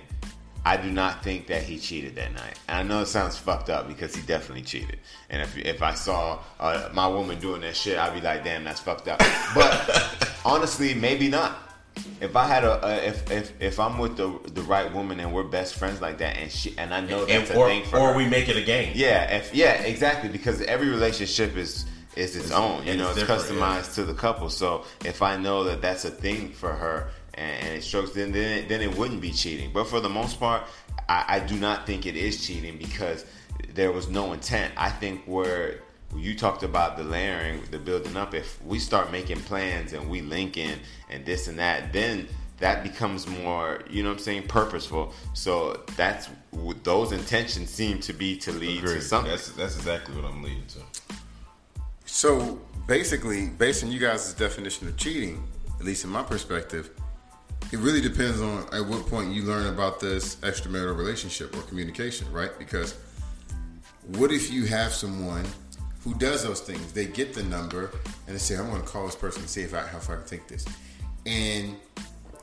[0.65, 2.59] I do not think that he cheated that night.
[2.67, 4.99] And I know it sounds fucked up because he definitely cheated.
[5.29, 8.63] And if if I saw uh, my woman doing that shit, I'd be like, damn,
[8.63, 9.19] that's fucked up.
[9.55, 11.57] But honestly, maybe not.
[12.21, 15.33] If I had a, a if, if if I'm with the the right woman and
[15.33, 17.83] we're best friends like that, and she and I know that's and, a or, thing
[17.85, 18.17] for or her.
[18.17, 18.93] we make it a game.
[18.95, 20.29] Yeah, if, yeah, exactly.
[20.29, 21.85] Because every relationship is
[22.15, 22.85] is its own.
[22.85, 24.49] You it's know, it's different, customized to the couple.
[24.49, 27.09] So if I know that that's a thing for her
[27.39, 29.71] and, and it strokes, then then it, then it wouldn't be cheating.
[29.73, 30.63] But for the most part,
[31.07, 33.25] I, I do not think it is cheating because
[33.73, 34.73] there was no intent.
[34.77, 35.79] I think where
[36.15, 38.33] you talked about the layering, the building up.
[38.33, 40.79] If we start making plans and we link in
[41.09, 42.27] and this and that, then
[42.57, 45.13] that becomes more, you know what I'm saying, purposeful.
[45.33, 46.29] So that's
[46.83, 49.31] those intentions seem to be to lead to something.
[49.31, 50.79] That's that's exactly what I'm leading to.
[52.05, 55.47] So basically, based on you guys' definition of cheating,
[55.79, 56.89] at least in my perspective,
[57.71, 62.31] it really depends on at what point you learn about this extramarital relationship or communication,
[62.31, 62.51] right?
[62.57, 62.97] Because
[64.07, 65.45] what if you have someone
[66.03, 66.93] who does those things?
[66.93, 67.91] They get the number
[68.25, 70.15] and they say, "I'm going to call this person and see if I how far
[70.15, 70.65] I can take this,"
[71.25, 71.75] and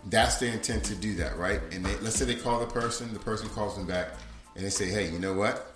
[0.06, 1.60] that's their intent to do that, right?
[1.72, 4.10] And they, let's say they call the person, the person calls them back,
[4.54, 5.72] and they say, "Hey, you know what?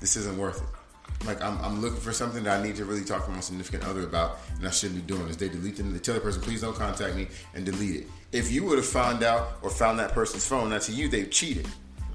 [0.00, 0.79] this isn't worth it.
[1.26, 3.84] Like I'm, I'm looking for something that I need to really talk to my significant
[3.84, 5.36] other about, and I shouldn't be doing this.
[5.36, 5.92] They delete them.
[5.92, 8.06] They tell the person, please don't contact me, and delete it.
[8.32, 11.08] If you would have found out or found that person's phone, that's you.
[11.08, 11.68] They've cheated.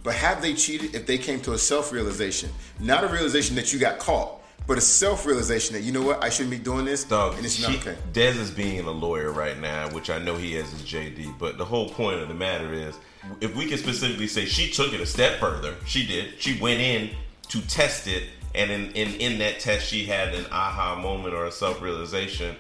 [0.04, 2.50] But have they cheated if they came to a self realization,
[2.80, 6.24] not a realization that you got caught, but a self realization that you know what
[6.24, 7.96] I shouldn't be doing this, Dog, and it's she, not okay.
[8.14, 11.38] Dez is being a lawyer right now, which I know he has his JD.
[11.38, 12.96] But the whole point of the matter is,
[13.42, 16.40] if we can specifically say she took it a step further, she did.
[16.40, 17.12] She went in
[17.50, 18.24] to test it,
[18.56, 22.56] and in in, in that test, she had an aha moment or a self realization.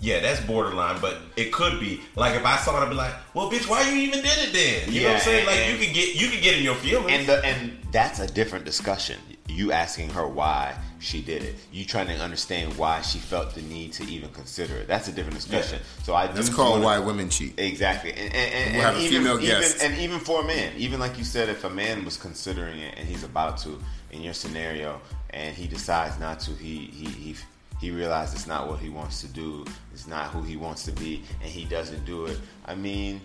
[0.00, 3.14] Yeah, that's borderline, but it could be like if I saw it, I'd be like,
[3.32, 5.46] "Well, bitch, why you even did it then?" You know what I'm Yeah, saying?
[5.46, 7.10] Like and- you can get you can get in your feelings.
[7.10, 9.18] and the, and that's a different discussion.
[9.48, 11.54] You asking her why she did it.
[11.72, 14.88] You trying to understand why she felt the need to even consider it.
[14.88, 15.78] That's a different discussion.
[16.02, 17.58] So I do That's called wanna- why women cheat.
[17.58, 20.46] Exactly, and, and, and, We'll have and a even, female even and even for a
[20.46, 23.80] man, even like you said, if a man was considering it and he's about to,
[24.14, 25.00] in your scenario,
[25.30, 27.36] and he decides not to, he he he
[27.80, 30.92] he realizes it's not what he wants to do, it's not who he wants to
[30.92, 32.38] be, and he doesn't do it.
[32.64, 33.20] I mean,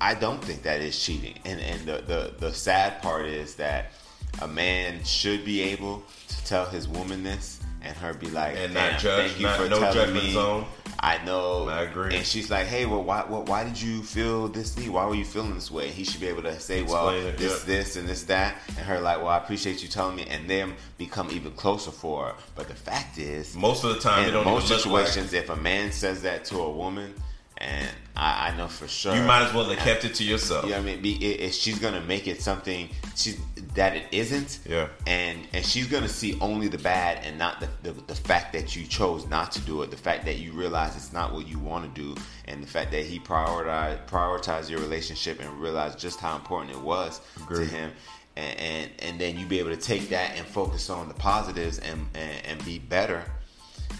[0.00, 3.92] I don't think that is cheating, and and the the, the sad part is that
[4.40, 7.57] a man should be able to tell his woman this.
[7.82, 10.32] And her be like, And not judge, thank you not- for no telling judgment me.
[10.32, 10.64] zone.
[11.00, 11.68] I know.
[11.68, 12.16] I agree.
[12.16, 14.88] And she's like, "Hey, well, why, why, why did you feel this need?
[14.88, 17.60] Why were you feeling this way?" He should be able to say, "Well, it, this,
[17.60, 17.66] yeah.
[17.66, 20.74] this, and this, that," and her like, "Well, I appreciate you telling me," and them
[20.96, 22.34] become even closer for her.
[22.56, 25.56] But the fact is, most of the time, in most look like- situations, if a
[25.56, 27.14] man says that to a woman,
[27.60, 30.64] and I, I know for sure, you might as well have kept it to yourself.
[30.64, 31.02] you know I mean?
[31.02, 33.34] Be, it, it, she's gonna make it something she,
[33.74, 34.60] that it isn't.
[34.68, 34.88] Yeah.
[35.06, 38.76] And and she's gonna see only the bad and not the, the the fact that
[38.76, 39.90] you chose not to do it.
[39.90, 42.90] The fact that you realize it's not what you want to do, and the fact
[42.92, 47.68] that he prioritized prioritized your relationship and realized just how important it was Agreed.
[47.68, 47.92] to him.
[48.36, 51.80] And, and and then you be able to take that and focus on the positives
[51.80, 53.24] and, and and be better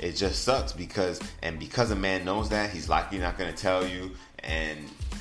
[0.00, 3.56] it just sucks because and because a man knows that he's likely not going to
[3.56, 4.10] tell you
[4.44, 4.78] and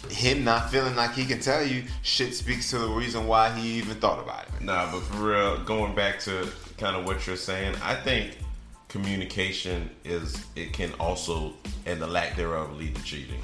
[0.10, 3.78] him not feeling like he can tell you shit speaks to the reason why he
[3.78, 7.36] even thought about it Nah, but for real, going back to kind of what you're
[7.36, 8.38] saying, I think
[8.88, 11.54] communication is it can also
[11.86, 13.42] and the lack thereof lead to cheating.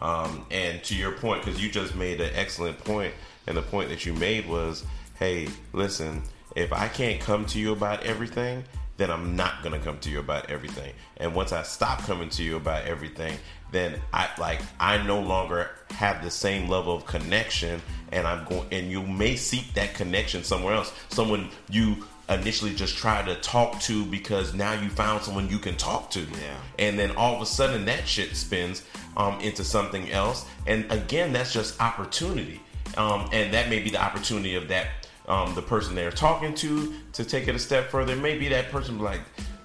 [0.00, 3.14] Um, and to your point, because you just made an excellent point,
[3.46, 4.84] and the point that you made was,
[5.18, 6.22] hey, listen,
[6.54, 8.64] if I can't come to you about everything,
[8.96, 10.92] then I'm not gonna come to you about everything.
[11.18, 13.38] And once I stop coming to you about everything,
[13.72, 17.82] then I like I no longer have the same level of connection,
[18.12, 18.66] and I'm going.
[18.72, 20.92] And you may seek that connection somewhere else.
[21.08, 25.76] Someone you initially just tried to talk to because now you found someone you can
[25.76, 26.20] talk to.
[26.20, 26.56] Yeah.
[26.78, 28.82] And then all of a sudden that shit spins
[29.16, 30.46] um, into something else.
[30.66, 32.60] And again, that's just opportunity.
[32.96, 36.94] Um, and that may be the opportunity of that um, the person they're talking to
[37.12, 38.16] to take it a step further.
[38.16, 39.20] Maybe that person like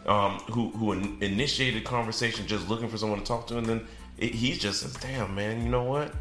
[0.05, 3.87] um, who who in- initiated conversation just looking for someone to talk to, and then
[4.17, 6.13] it, he just says, "Damn, man, you know what?"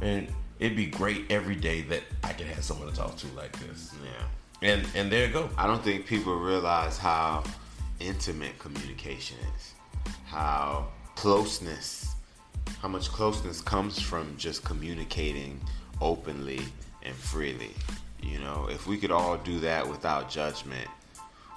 [0.00, 0.28] And
[0.58, 3.94] it'd be great every day that I could have someone to talk to like this.
[4.04, 5.48] yeah And and there you go.
[5.56, 7.44] i don't think people realize how
[8.00, 9.74] intimate communication is
[10.26, 10.86] how
[11.16, 12.14] closeness
[12.82, 15.60] how much closeness comes from just communicating
[16.00, 16.60] openly
[17.02, 17.70] and freely
[18.22, 20.88] you know if we could all do that without judgment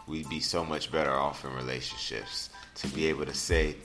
[0.08, 3.76] we'd be so much better off in relationships to be able to say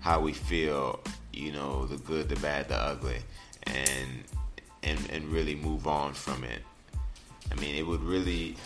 [0.00, 1.00] how we feel,
[1.32, 3.18] you know, the good, the bad, the ugly,
[3.64, 4.24] and
[4.82, 6.60] and and really move on from it.
[7.50, 8.56] I mean, it would really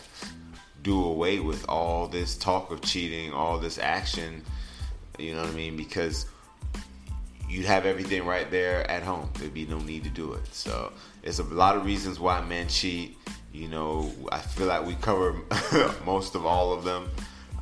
[0.83, 4.43] do away with all this talk of cheating, all this action.
[5.19, 5.77] You know what I mean?
[5.77, 6.27] Because
[7.49, 9.31] you'd have everything right there at home.
[9.35, 10.47] There'd be no need to do it.
[10.53, 10.93] So
[11.23, 13.16] there's a lot of reasons why men cheat.
[13.57, 15.35] You know, I feel like we cover
[16.05, 17.09] most of all of them.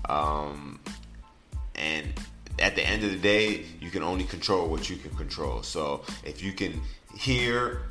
[0.09, 0.81] Um,
[1.77, 2.13] and
[2.59, 5.63] at the end of the day, you can only control what you can control.
[5.63, 6.81] So if you can
[7.17, 7.83] hear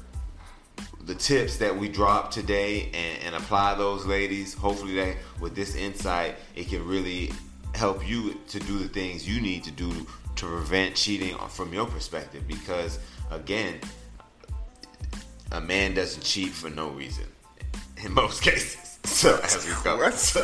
[1.06, 5.76] the tips that we dropped today and, and apply those ladies hopefully that with this
[5.76, 7.30] insight it can really
[7.76, 9.91] help you to do the things you need to do
[10.36, 12.99] to prevent cheating from your perspective because
[13.32, 13.80] again
[15.51, 17.26] a man doesn't cheat for no reason
[18.04, 20.14] in most cases so as we covered What?
[20.14, 20.39] so,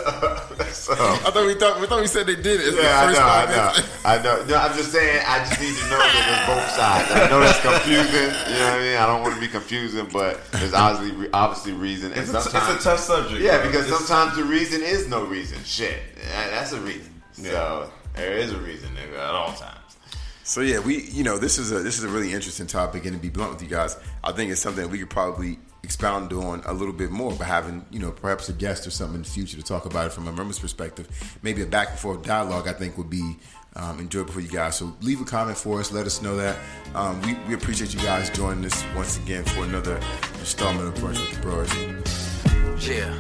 [0.74, 2.68] so I thought we thought we thought we said they did it.
[2.68, 3.90] It's yeah, I know, first I know.
[4.04, 4.46] I know.
[4.50, 5.24] No, I'm just saying.
[5.26, 7.10] I just need to know that there's both sides.
[7.10, 8.54] I know that's confusing.
[8.54, 8.98] You know what I mean?
[8.98, 12.12] I don't want to be confusing, but there's obviously obviously reason.
[12.12, 13.40] And It's a, it's a tough subject.
[13.42, 13.68] yeah, bro.
[13.72, 15.58] because It's- sometimes the reason is no reason.
[15.64, 15.98] Shit,
[16.52, 17.22] that's a reason.
[17.32, 19.96] So there is a reason, nigga, at all times.
[20.44, 23.14] So yeah, we you know this is a this is a really interesting topic, and
[23.16, 25.60] to be blunt with you guys, I think it's something that we could probably
[25.90, 29.16] expound on a little bit more by having, you know, perhaps a guest or something
[29.16, 31.08] in the future to talk about it from a members' perspective.
[31.42, 33.38] Maybe a back and forth dialogue, I think, would be
[33.76, 34.78] um, enjoyable for you guys.
[34.78, 35.92] So leave a comment for us.
[35.92, 36.58] Let us know that.
[36.94, 40.00] Um, we, we appreciate you guys joining us once again for another
[40.40, 42.88] installment of Brunch with the Bros.
[42.88, 43.18] Yeah.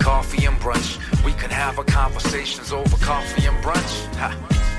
[0.00, 0.98] Coffee and brunch.
[1.24, 4.73] We can have our conversations over coffee and brunch.